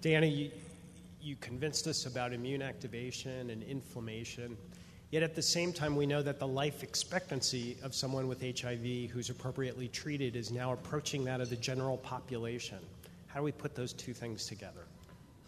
Danny, 0.00 0.28
you, 0.28 0.50
you 1.20 1.34
convinced 1.40 1.88
us 1.88 2.06
about 2.06 2.32
immune 2.32 2.62
activation 2.62 3.50
and 3.50 3.64
inflammation. 3.64 4.56
Yet 5.10 5.22
at 5.22 5.36
the 5.36 5.42
same 5.42 5.72
time, 5.72 5.94
we 5.94 6.06
know 6.06 6.20
that 6.22 6.40
the 6.40 6.48
life 6.48 6.82
expectancy 6.82 7.76
of 7.82 7.94
someone 7.94 8.26
with 8.26 8.40
HIV 8.40 9.10
who's 9.10 9.30
appropriately 9.30 9.88
treated 9.88 10.34
is 10.34 10.50
now 10.50 10.72
approaching 10.72 11.24
that 11.24 11.40
of 11.40 11.48
the 11.48 11.56
general 11.56 11.96
population. 11.98 12.78
How 13.28 13.40
do 13.40 13.44
we 13.44 13.52
put 13.52 13.76
those 13.76 13.92
two 13.92 14.12
things 14.12 14.46
together? 14.46 14.86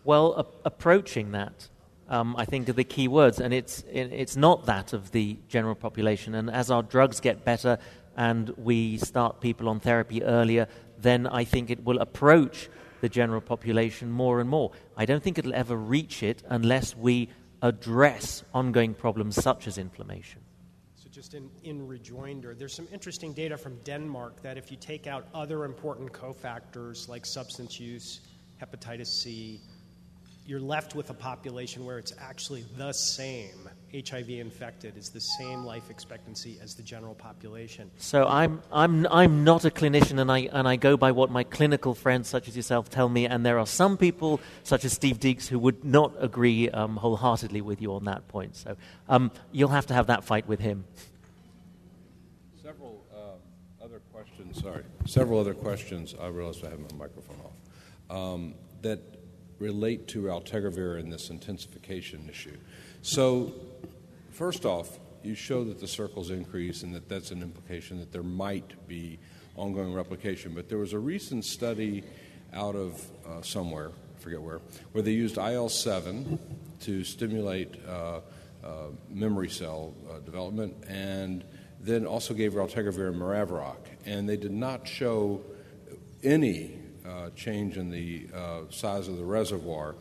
Well, 0.05 0.35
a- 0.35 0.67
approaching 0.69 1.33
that, 1.33 1.69
um, 2.09 2.37
I 2.37 2.45
think, 2.45 2.69
are 2.69 2.73
the 2.73 2.85
key 2.85 3.09
words, 3.09 3.41
and 3.41 3.53
it's, 3.53 3.83
it's 3.91 4.37
not 4.37 4.67
that 4.67 4.93
of 4.93 5.11
the 5.11 5.37
general 5.49 5.75
population. 5.75 6.37
And 6.37 6.49
as 6.51 6.71
our 6.71 6.85
drugs 6.85 7.19
get 7.19 7.45
better 7.45 7.79
and 8.17 8.51
we 8.59 8.99
start 8.99 9.41
people 9.41 9.69
on 9.69 9.81
therapy 9.81 10.23
earlier, 10.23 10.69
then 11.01 11.27
I 11.27 11.43
think 11.43 11.71
it 11.71 11.85
will 11.85 11.99
approach 11.99 12.69
the 13.01 13.09
general 13.09 13.41
population 13.41 14.11
more 14.11 14.41
and 14.41 14.49
more. 14.49 14.71
I 14.97 15.05
don't 15.05 15.23
think 15.23 15.39
it'll 15.39 15.55
ever 15.55 15.77
reach 15.77 16.23
it 16.23 16.43
unless 16.49 16.97
we 16.97 17.29
address 17.63 18.45
ongoing 18.55 18.95
problems 18.95 19.37
such 19.37 19.67
as 19.67 19.79
inflammation. 19.79 20.41
So, 20.95 21.09
just 21.11 21.35
in, 21.35 21.51
in 21.65 21.87
rejoinder, 21.87 22.55
there's 22.55 22.75
some 22.75 22.89
interesting 22.93 23.33
data 23.33 23.57
from 23.57 23.77
Denmark 23.85 24.43
that 24.43 24.59
if 24.59 24.71
you 24.71 24.77
take 24.77 25.07
out 25.07 25.27
other 25.35 25.65
important 25.65 26.13
cofactors 26.13 27.09
like 27.09 27.27
substance 27.27 27.81
use, 27.81 28.21
hepatitis 28.61 29.07
C, 29.07 29.61
you're 30.49 30.59
left 30.59 30.95
with 30.95 31.11
a 31.11 31.15
population 31.15 31.85
where 31.85 31.99
it's 31.99 32.15
actually 32.19 32.65
the 32.79 32.91
same 32.91 33.69
HIV 33.93 34.31
infected 34.31 34.97
is 34.97 35.11
the 35.11 35.21
same 35.21 35.63
life 35.63 35.91
expectancy 35.91 36.59
as 36.63 36.75
the 36.75 36.83
general 36.83 37.15
population. 37.15 37.91
So 37.99 38.27
I'm, 38.27 38.63
I'm, 38.73 39.07
I'm 39.11 39.45
not 39.45 39.67
a 39.67 39.71
clinician, 39.71 40.19
and 40.19 40.33
I, 40.33 40.49
and 40.51 40.67
I 40.67 40.77
go 40.77 40.97
by 40.97 41.13
what 41.13 41.31
my 41.31 41.45
clinical 41.45 41.95
friends, 41.95 42.29
such 42.29 42.49
as 42.49 42.57
yourself, 42.57 42.89
tell 42.89 43.11
me. 43.11 43.27
And 43.27 43.45
there 43.45 43.59
are 43.59 43.67
some 43.67 43.99
people, 43.99 44.41
such 44.63 44.87
as 44.87 44.95
Steve 44.95 45.21
Deeks, 45.21 45.49
who 45.49 45.59
would 45.59 45.85
not 45.85 46.15
agree 46.19 46.71
um, 46.71 46.97
wholeheartedly 46.97 47.61
with 47.61 47.83
you 47.83 47.93
on 47.93 48.05
that 48.05 48.27
point. 48.29 48.57
So 48.57 48.75
um, 49.07 49.31
you'll 49.53 49.69
have 49.69 49.87
to 49.89 49.95
have 49.95 50.07
that 50.07 50.25
fight 50.25 50.49
with 50.49 50.61
him. 50.61 50.85
Several 52.63 53.05
uh, 53.15 53.85
other 53.85 54.01
questions, 54.15 54.63
sorry. 54.63 54.85
Several 55.05 55.41
other 55.41 55.53
questions, 55.53 56.15
I 56.19 56.29
realized 56.29 56.65
I 56.65 56.71
have 56.71 56.81
my 56.81 56.97
microphone 56.97 57.37
off, 57.45 58.17
um, 58.17 58.55
that 58.81 59.18
relate 59.59 60.07
to 60.09 60.23
raltegravir 60.23 60.99
and 60.99 61.13
this 61.13 61.31
intensification 61.31 62.29
issue. 62.29 62.57
So, 63.03 63.53
first 64.31 64.65
off, 64.65 64.99
you 65.23 65.35
show 65.35 65.65
that 65.65 65.81
the 65.81 65.89
circles 65.89 66.31
increase 66.31 66.83
and 66.83 66.95
that 66.95 67.09
that's 67.09 67.31
an 67.31 67.43
implication 67.43 67.99
that 67.99 68.13
there 68.13 68.23
might 68.23 68.87
be 68.87 69.19
ongoing 69.57 69.93
replication. 69.93 70.55
But 70.55 70.69
there 70.69 70.79
was 70.79 70.93
a 70.93 70.99
recent 70.99 71.45
study 71.45 72.05
out 72.53 72.77
of 72.77 73.05
uh, 73.27 73.43
somewhere, 73.43 73.91
I 74.17 74.23
forget 74.23 74.41
where, 74.41 74.61
where 74.93 75.03
they 75.03 75.13
used 75.13 75.37
IL 75.37 75.69
7 75.69 76.39
to 76.81 77.05
stimulate 77.05 77.75
uh, 77.87 78.21
uh, 78.65 78.71
memory 79.11 79.49
cell 79.49 79.95
uh, 80.11 80.21
development 80.21 80.77
and 80.89 81.45
then 81.81 82.07
also 82.07 82.35
gave 82.35 82.55
raltegravir 82.55 83.09
and 83.09 83.21
maraviroc. 83.21 83.77
And 84.07 84.29
they 84.29 84.37
did 84.37 84.53
not 84.53 84.87
show 84.87 85.43
any 86.23 86.78
uh, 87.09 87.31
change 87.31 87.77
in 87.77 87.91
the 87.91 88.27
uh, 88.35 88.61
size 88.71 89.09
of 89.09 89.17
the 89.17 89.25
reservoir. 89.25 89.95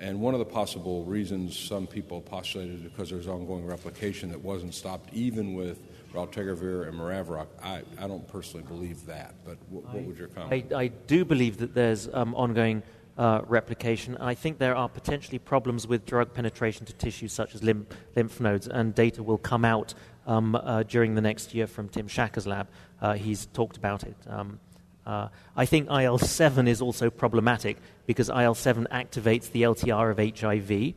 And 0.00 0.20
one 0.20 0.34
of 0.34 0.38
the 0.38 0.46
possible 0.46 1.04
reasons 1.04 1.58
some 1.58 1.86
people 1.86 2.20
postulated 2.20 2.76
is 2.76 2.82
because 2.82 3.10
there's 3.10 3.26
ongoing 3.26 3.66
replication 3.66 4.30
that 4.30 4.40
wasn't 4.40 4.74
stopped 4.74 5.12
even 5.12 5.54
with 5.54 5.78
raltegravir 6.14 6.88
and 6.88 6.98
maraviroc. 6.98 7.46
I, 7.62 7.82
I 7.98 8.06
don't 8.06 8.26
personally 8.28 8.64
believe 8.66 9.04
that, 9.06 9.34
but 9.44 9.58
what, 9.68 9.84
what 9.92 10.02
would 10.04 10.18
your 10.18 10.28
comment? 10.28 10.72
I, 10.72 10.82
I, 10.82 10.86
do 10.88 11.24
believe 11.24 11.58
that 11.58 11.74
there's 11.74 12.08
um, 12.12 12.34
ongoing 12.34 12.82
uh, 13.18 13.42
replication. 13.46 14.16
I 14.18 14.34
think 14.34 14.58
there 14.58 14.76
are 14.76 14.88
potentially 14.88 15.38
problems 15.38 15.86
with 15.86 16.06
drug 16.06 16.32
penetration 16.32 16.86
to 16.86 16.92
tissues 16.94 17.32
such 17.32 17.54
as 17.54 17.62
lymph, 17.62 17.88
lymph 18.14 18.40
nodes, 18.40 18.68
and 18.68 18.94
data 18.94 19.22
will 19.22 19.38
come 19.38 19.64
out 19.64 19.94
um, 20.26 20.54
uh, 20.54 20.84
during 20.84 21.14
the 21.14 21.20
next 21.20 21.54
year 21.54 21.66
from 21.66 21.88
Tim 21.88 22.06
Schacker's 22.06 22.46
lab. 22.46 22.68
Uh, 23.00 23.14
he's 23.14 23.46
talked 23.46 23.76
about 23.76 24.04
it. 24.04 24.16
Um, 24.28 24.60
uh, 25.08 25.28
I 25.56 25.64
think 25.64 25.90
IL 25.90 26.18
7 26.18 26.68
is 26.68 26.82
also 26.82 27.08
problematic 27.08 27.78
because 28.04 28.28
IL 28.28 28.54
7 28.54 28.86
activates 28.92 29.50
the 29.50 29.62
LTR 29.62 30.10
of 30.10 30.38
HIV, 30.38 30.94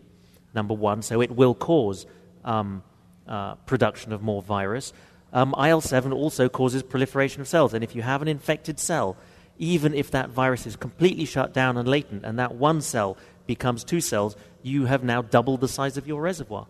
number 0.54 0.74
one, 0.74 1.02
so 1.02 1.22
it 1.22 1.32
will 1.32 1.56
cause 1.56 2.06
um, 2.44 2.84
uh, 3.26 3.56
production 3.56 4.12
of 4.12 4.22
more 4.22 4.42
virus. 4.42 4.92
Um, 5.32 5.56
IL 5.58 5.80
7 5.80 6.12
also 6.12 6.50
causes 6.50 6.84
proliferation 6.84 7.40
of 7.40 7.48
cells, 7.48 7.74
and 7.74 7.86
if 7.86 7.96
you 7.96 8.02
have 8.02 8.22
an 8.22 8.28
infected 8.28 8.82
cell, 8.82 9.16
even 9.58 9.94
if 9.94 10.12
that 10.12 10.30
virus 10.30 10.68
is 10.68 10.76
completely 10.76 11.24
shut 11.24 11.54
down 11.54 11.78
and 11.78 11.88
latent, 11.88 12.26
and 12.26 12.38
that 12.38 12.56
one 12.56 12.82
cell 12.82 13.18
becomes 13.48 13.86
two 13.86 14.02
cells, 14.02 14.36
you 14.62 14.88
have 14.88 15.06
now 15.06 15.22
doubled 15.22 15.62
the 15.62 15.70
size 15.70 15.96
of 15.96 16.06
your 16.06 16.22
reservoir, 16.22 16.68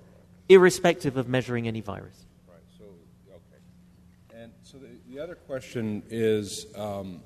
irrespective 0.48 1.18
of 1.18 1.28
measuring 1.28 1.68
any 1.68 1.82
virus. 1.82 2.28
Right, 2.48 2.60
so, 2.78 2.84
okay. 3.32 4.44
And 4.44 4.52
so 4.62 4.78
the, 4.78 4.90
the 5.12 5.20
other 5.20 5.34
question 5.36 6.04
is 6.12 6.68
um, 6.76 7.22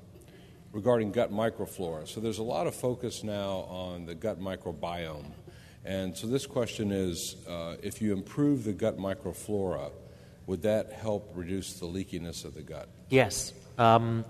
regarding 0.76 1.10
gut 1.10 1.32
microflora. 1.32 2.06
So 2.06 2.20
there's 2.20 2.36
a 2.36 2.42
lot 2.42 2.66
of 2.66 2.74
focus 2.74 3.24
now 3.24 3.64
on 3.70 4.04
the 4.04 4.14
gut 4.14 4.38
microbiome. 4.38 5.32
And 5.86 6.14
so 6.14 6.26
this 6.26 6.44
question 6.44 6.92
is 6.92 7.36
uh, 7.48 7.76
if 7.82 8.02
you 8.02 8.12
improve 8.12 8.64
the 8.64 8.74
gut 8.74 8.98
microflora, 8.98 9.90
would 10.46 10.60
that 10.62 10.92
help 10.92 11.32
reduce 11.34 11.80
the 11.80 11.86
leakiness 11.86 12.44
of 12.44 12.54
the 12.54 12.60
gut? 12.60 12.90
Yes. 13.08 13.54
Um, 13.78 14.26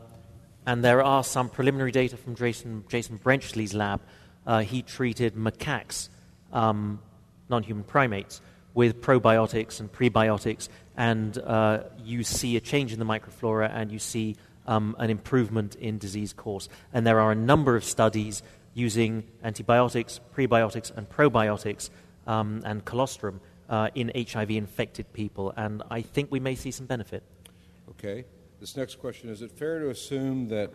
and 0.67 0.85
there 0.85 1.03
are 1.03 1.25
some 1.25 1.49
preliminary 1.49 1.91
data 1.91 2.17
from 2.17 2.37
Jason, 2.37 2.85
Jason 2.89 3.19
Brenchley's 3.19 3.75
lab. 3.75 4.01
Uh, 4.47 4.61
he 4.61 4.83
treated 4.83 5.35
macaques, 5.35 6.11
um, 6.53 7.01
non 7.49 7.65
human 7.65 7.83
primates, 7.83 8.41
with 8.73 9.01
probiotics 9.01 9.81
and 9.81 9.93
prebiotics, 9.93 10.69
and 10.97 11.39
uh, 11.39 11.81
you 12.05 12.23
see 12.23 12.57
a 12.57 12.61
change 12.61 12.93
in 12.93 13.01
the 13.01 13.05
microflora 13.05 13.69
and 13.75 13.91
you 13.91 13.99
see 13.99 14.37
um, 14.67 14.97
an 14.99 15.11
improvement 15.11 15.75
in 15.77 15.99
disease 15.99 16.33
course. 16.33 16.69
And 16.93 17.07
there 17.07 17.21
are 17.21 17.33
a 17.33 17.37
number 17.37 17.77
of 17.77 17.85
studies 17.85 18.43
using 18.75 19.25
antibiotics, 19.43 20.21
prebiotics, 20.35 20.95
and 20.97 21.09
probiotics 21.09 21.91
um, 22.27 22.63
and 22.65 22.85
colostrum 22.85 23.41
uh, 23.69 23.89
in 23.95 24.13
HIV 24.15 24.51
infected 24.51 25.13
people. 25.13 25.53
And 25.57 25.83
I 25.91 26.03
think 26.03 26.31
we 26.31 26.41
may 26.41 26.55
see 26.55 26.71
some 26.71 26.87
benefit. 26.87 27.23
Okay. 27.91 28.25
This 28.61 28.77
next 28.77 28.97
question 28.97 29.29
is 29.29 29.43
it 29.43 29.53
fair 29.53 29.81
to 29.81 29.91
assume 29.91 30.49
that 30.49 30.73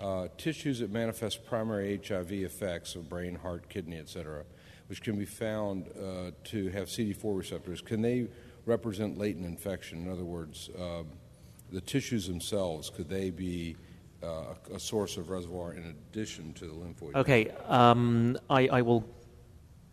uh, 0.00 0.28
tissues 0.36 0.80
that 0.80 0.90
manifest 0.90 1.44
primary 1.46 2.00
HIV 2.06 2.32
effects 2.32 2.94
of 2.94 3.08
brain, 3.08 3.34
heart, 3.34 3.68
kidney, 3.68 3.98
etc., 3.98 4.44
which 4.88 5.02
can 5.02 5.18
be 5.18 5.24
found 5.24 5.88
uh, 6.00 6.30
to 6.44 6.68
have 6.68 6.86
CD4 6.86 7.36
receptors, 7.36 7.80
can 7.80 8.02
they 8.02 8.28
represent 8.66 9.18
latent 9.18 9.46
infection? 9.46 10.02
In 10.02 10.12
other 10.12 10.24
words, 10.24 10.70
um, 10.78 11.06
the 11.76 11.82
tissues 11.82 12.26
themselves, 12.26 12.88
could 12.88 13.06
they 13.06 13.28
be 13.28 13.76
uh, 14.22 14.54
a 14.74 14.80
source 14.80 15.18
of 15.18 15.28
reservoir 15.28 15.74
in 15.74 15.84
addition 15.84 16.54
to 16.54 16.64
the 16.64 16.72
lymphoid? 16.72 17.14
Okay, 17.14 17.50
um, 17.68 18.38
I, 18.48 18.66
I, 18.68 18.80
will. 18.80 19.04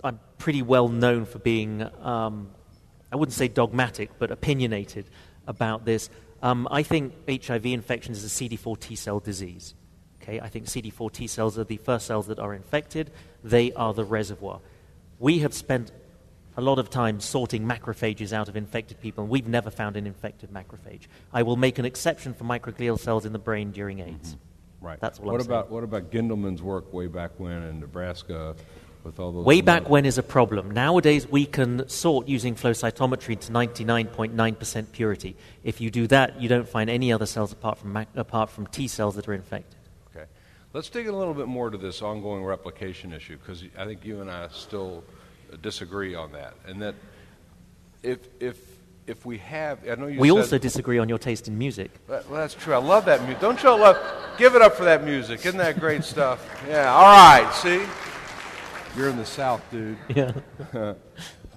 I'm 0.01 0.17
pretty 0.37 0.61
well 0.61 0.87
known 0.87 1.25
for 1.25 1.39
being, 1.39 1.81
um, 2.01 2.51
I 3.11 3.17
wouldn't 3.17 3.33
say 3.33 3.49
dogmatic, 3.49 4.11
but 4.17 4.31
opinionated 4.31 5.09
about 5.45 5.83
this. 5.83 6.09
Um, 6.41 6.69
I 6.71 6.83
think 6.83 7.15
HIV 7.29 7.65
infection 7.65 8.13
is 8.13 8.23
a 8.23 8.29
CD4 8.29 8.79
T 8.79 8.95
cell 8.95 9.19
disease. 9.19 9.73
Okay, 10.21 10.39
I 10.39 10.47
think 10.47 10.67
CD4 10.67 11.11
T 11.11 11.27
cells 11.27 11.59
are 11.59 11.65
the 11.65 11.75
first 11.75 12.07
cells 12.07 12.27
that 12.27 12.39
are 12.39 12.53
infected. 12.53 13.11
They 13.43 13.73
are 13.73 13.93
the 13.93 14.05
reservoir. 14.05 14.61
We 15.19 15.39
have 15.39 15.53
spent 15.53 15.91
a 16.55 16.61
lot 16.61 16.79
of 16.79 16.89
time 16.89 17.19
sorting 17.19 17.65
macrophages 17.65 18.33
out 18.33 18.47
of 18.47 18.55
infected 18.55 18.99
people, 19.01 19.23
and 19.23 19.31
we've 19.31 19.47
never 19.47 19.69
found 19.69 19.97
an 19.97 20.05
infected 20.05 20.51
macrophage. 20.51 21.07
I 21.33 21.43
will 21.43 21.57
make 21.57 21.79
an 21.79 21.85
exception 21.85 22.33
for 22.33 22.43
microglial 22.43 22.99
cells 22.99 23.25
in 23.25 23.33
the 23.33 23.39
brain 23.39 23.71
during 23.71 23.99
AIDS. 23.99 24.35
Mm-hmm. 24.35 24.85
Right. 24.85 24.99
That's 24.99 25.19
what, 25.19 25.33
what 25.33 25.41
I'm 25.41 25.47
about 25.47 25.65
saying. 25.65 25.73
what 25.73 25.83
about 25.83 26.11
Gendelman's 26.11 26.61
work 26.61 26.91
way 26.91 27.07
back 27.07 27.31
when 27.37 27.63
in 27.63 27.79
Nebraska 27.79 28.55
with 29.03 29.17
all 29.17 29.31
those? 29.31 29.45
Way 29.45 29.61
back 29.61 29.89
when 29.89 30.05
is 30.05 30.17
a 30.17 30.23
problem. 30.23 30.71
Nowadays 30.71 31.25
we 31.25 31.45
can 31.45 31.87
sort 31.87 32.27
using 32.27 32.55
flow 32.55 32.71
cytometry 32.71 33.39
to 33.39 33.51
99.9% 33.51 34.91
purity. 34.91 35.37
If 35.63 35.79
you 35.79 35.89
do 35.89 36.07
that, 36.07 36.41
you 36.41 36.49
don't 36.49 36.67
find 36.67 36.89
any 36.89 37.13
other 37.13 37.25
cells 37.25 37.53
apart 37.53 37.77
from 37.77 37.93
mac- 37.93 38.09
apart 38.15 38.49
from 38.49 38.67
T 38.67 38.89
cells 38.89 39.15
that 39.15 39.27
are 39.29 39.33
infected. 39.33 39.79
Okay. 40.13 40.25
Let's 40.73 40.89
dig 40.89 41.07
a 41.07 41.15
little 41.15 41.33
bit 41.33 41.47
more 41.47 41.69
to 41.69 41.77
this 41.77 42.01
ongoing 42.01 42.43
replication 42.43 43.13
issue 43.13 43.37
because 43.37 43.63
I 43.77 43.85
think 43.85 44.05
you 44.05 44.19
and 44.19 44.29
I 44.29 44.49
still 44.49 45.05
disagree 45.57 46.15
on 46.15 46.31
that, 46.33 46.55
and 46.65 46.81
that 46.81 46.95
if 48.01 48.19
if 48.39 48.57
if 49.07 49.25
we 49.25 49.37
have, 49.39 49.79
I 49.89 49.95
know 49.95 50.07
you. 50.07 50.19
We 50.19 50.29
said, 50.29 50.37
also 50.37 50.57
disagree 50.57 50.97
on 50.97 51.09
your 51.09 51.17
taste 51.17 51.47
in 51.47 51.57
music. 51.57 51.91
Well, 52.07 52.23
that's 52.29 52.53
true. 52.53 52.73
I 52.73 52.77
love 52.77 53.05
that 53.05 53.21
music. 53.23 53.41
Don't 53.41 53.61
you 53.61 53.69
love? 53.69 53.97
Give 54.37 54.55
it 54.55 54.61
up 54.61 54.75
for 54.75 54.85
that 54.85 55.03
music. 55.03 55.45
Isn't 55.45 55.57
that 55.57 55.79
great 55.79 56.03
stuff? 56.03 56.47
Yeah. 56.67 56.93
All 56.93 57.03
right. 57.03 57.53
See, 57.53 57.85
you're 58.97 59.09
in 59.09 59.17
the 59.17 59.25
South, 59.25 59.61
dude. 59.71 59.97
Yeah. 60.15 60.33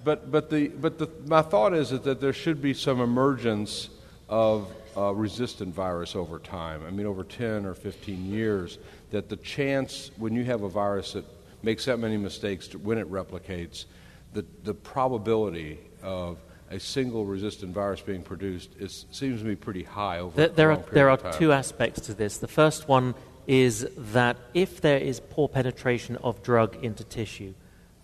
but 0.05 0.31
but 0.31 0.51
the 0.51 0.69
but 0.69 0.99
the 0.99 1.09
my 1.27 1.43
thought 1.43 1.75
is 1.75 1.91
that, 1.91 2.05
that 2.05 2.21
there 2.21 2.33
should 2.33 2.61
be 2.61 2.75
some 2.75 3.01
emergence 3.01 3.91
of 4.29 4.73
uh, 4.97 5.13
resistant 5.13 5.75
virus 5.75 6.17
over 6.17 6.39
time. 6.39 6.83
I 6.87 6.91
mean, 6.91 7.07
over 7.07 7.23
10 7.23 7.67
or 7.67 7.75
15 7.75 8.27
years, 8.27 8.79
that 9.11 9.29
the 9.29 9.37
chance 9.37 10.11
when 10.17 10.35
you 10.35 10.45
have 10.45 10.63
a 10.63 10.69
virus 10.69 11.13
that 11.13 11.25
makes 11.67 11.85
that 11.87 11.99
many 11.99 12.17
mistakes 12.17 12.69
to, 12.69 12.79
when 12.79 12.97
it 12.97 13.11
replicates, 13.11 13.87
the, 14.33 14.47
the 14.63 14.73
probability 14.73 15.81
of 16.01 16.39
a 16.71 16.79
single 16.79 17.27
resistant 17.27 17.75
virus 17.75 18.01
being 18.01 18.23
produced 18.23 18.71
is, 18.79 19.05
seems 19.11 19.41
to 19.41 19.45
be 19.45 19.57
pretty 19.57 19.83
high 19.83 20.21
over 20.21 20.37
there, 20.37 20.49
there 20.49 20.71
are, 20.71 20.85
there 20.93 21.11
are 21.11 21.33
two 21.33 21.53
aspects 21.53 22.03
to 22.03 22.15
this. 22.15 22.39
The 22.39 22.49
first 22.49 22.89
one 22.89 23.17
is 23.49 23.85
that 23.97 24.37
if 24.55 24.81
there 24.81 24.99
is 24.99 25.19
poor 25.19 25.49
penetration 25.49 26.17
of 26.19 26.41
drug 26.41 26.77
into 26.85 27.03
tissue, 27.03 27.53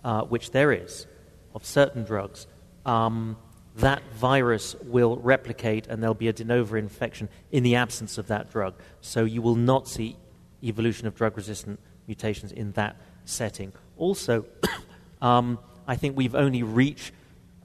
uh, 0.03 0.23
which 0.23 0.51
there 0.51 0.73
is, 0.73 1.07
of 1.55 1.65
certain 1.65 2.03
drugs, 2.03 2.49
um, 2.85 3.37
that 3.77 4.03
virus 4.15 4.75
will 4.83 5.19
replicate 5.19 5.87
and 5.87 6.03
there'll 6.03 6.15
be 6.15 6.29
a 6.29 6.33
de 6.33 6.45
novo 6.45 6.77
infection 6.77 7.29
in 7.53 7.63
the 7.63 7.77
absence 7.77 8.19
of 8.19 8.27
that 8.27 8.51
drug. 8.51 8.75
So 9.01 9.25
you 9.25 9.41
will 9.41 9.55
not 9.55 9.87
see 9.87 10.17
evolution 10.65 11.07
of 11.07 11.15
drug 11.15 11.37
resistant 11.37 11.79
mutations 12.09 12.51
in 12.51 12.73
that 12.73 12.97
setting. 13.25 13.73
Also, 13.97 14.45
um, 15.23 15.59
I 15.87 15.97
think 15.97 16.17
we've 16.17 16.35
only 16.35 16.63
reached 16.63 17.13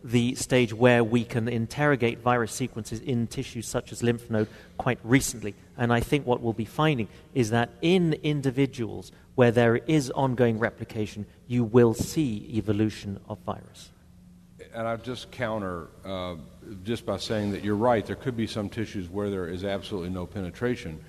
the 0.04 0.36
stage 0.36 0.74
where 0.74 1.04
we 1.04 1.24
can 1.24 1.48
interrogate 1.48 2.20
virus 2.20 2.54
sequences 2.54 3.00
in 3.00 3.28
tissues 3.28 3.68
such 3.68 3.92
as 3.92 4.04
lymph 4.04 4.30
node 4.30 4.48
quite 4.78 5.00
recently. 5.04 5.54
And 5.78 5.92
I 5.92 6.00
think 6.00 6.26
what 6.26 6.42
we'll 6.42 6.54
be 6.54 6.66
finding 6.66 7.08
is 7.34 7.50
that 7.50 7.72
in 7.82 8.14
individuals 8.24 9.12
where 9.36 9.52
there 9.52 9.76
is 9.76 10.10
ongoing 10.12 10.60
replication, 10.60 11.26
you 11.48 11.64
will 11.64 11.94
see 11.94 12.50
evolution 12.54 13.20
of 13.28 13.40
virus. 13.40 13.92
And 14.74 14.88
I'll 14.88 14.98
just 14.98 15.32
counter 15.32 15.88
uh, 16.06 16.36
just 16.84 17.06
by 17.06 17.18
saying 17.18 17.52
that 17.52 17.64
you're 17.64 17.76
right. 17.76 18.06
There 18.06 18.16
could 18.16 18.38
be 18.38 18.48
some 18.48 18.70
tissues 18.70 19.10
where 19.10 19.30
there 19.30 19.48
is 19.48 19.64
absolutely 19.64 20.10
no 20.10 20.26
penetration. 20.26 21.00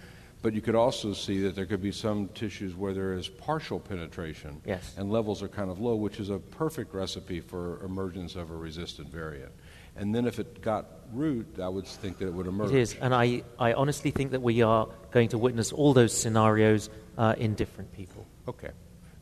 But 0.40 0.54
you 0.54 0.60
could 0.60 0.76
also 0.76 1.12
see 1.14 1.40
that 1.42 1.56
there 1.56 1.66
could 1.66 1.82
be 1.82 1.90
some 1.90 2.28
tissues 2.28 2.74
where 2.76 2.94
there 2.94 3.12
is 3.14 3.28
partial 3.28 3.80
penetration 3.80 4.62
Yes. 4.64 4.94
and 4.96 5.10
levels 5.10 5.42
are 5.42 5.48
kind 5.48 5.68
of 5.70 5.80
low, 5.80 5.96
which 5.96 6.20
is 6.20 6.30
a 6.30 6.38
perfect 6.38 6.94
recipe 6.94 7.40
for 7.40 7.82
emergence 7.84 8.36
of 8.36 8.50
a 8.50 8.56
resistant 8.56 9.08
variant. 9.10 9.50
And 9.96 10.14
then 10.14 10.26
if 10.28 10.38
it 10.38 10.62
got 10.62 10.86
root, 11.12 11.58
I 11.60 11.68
would 11.68 11.86
think 11.86 12.18
that 12.18 12.26
it 12.28 12.32
would 12.32 12.46
emerge. 12.46 12.70
It 12.70 12.78
is, 12.78 12.94
and 13.00 13.12
I, 13.12 13.42
I 13.58 13.72
honestly 13.72 14.12
think 14.12 14.30
that 14.30 14.40
we 14.40 14.62
are 14.62 14.86
going 15.10 15.28
to 15.30 15.38
witness 15.38 15.72
all 15.72 15.92
those 15.92 16.16
scenarios 16.16 16.88
uh, 17.16 17.34
in 17.36 17.54
different 17.54 17.92
people 17.92 18.24
Okay. 18.46 18.70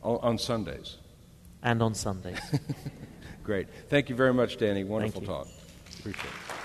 On, 0.03 0.19
on 0.21 0.37
Sundays. 0.37 0.97
and 1.63 1.81
on 1.81 1.95
Sundays. 1.95 2.39
Great. 3.43 3.67
Thank 3.89 4.09
you 4.09 4.15
very 4.15 4.33
much, 4.35 4.57
Danny. 4.57 4.83
Wonderful 4.83 5.21
talk. 5.21 5.47
Appreciate 5.99 6.25
it. 6.25 6.56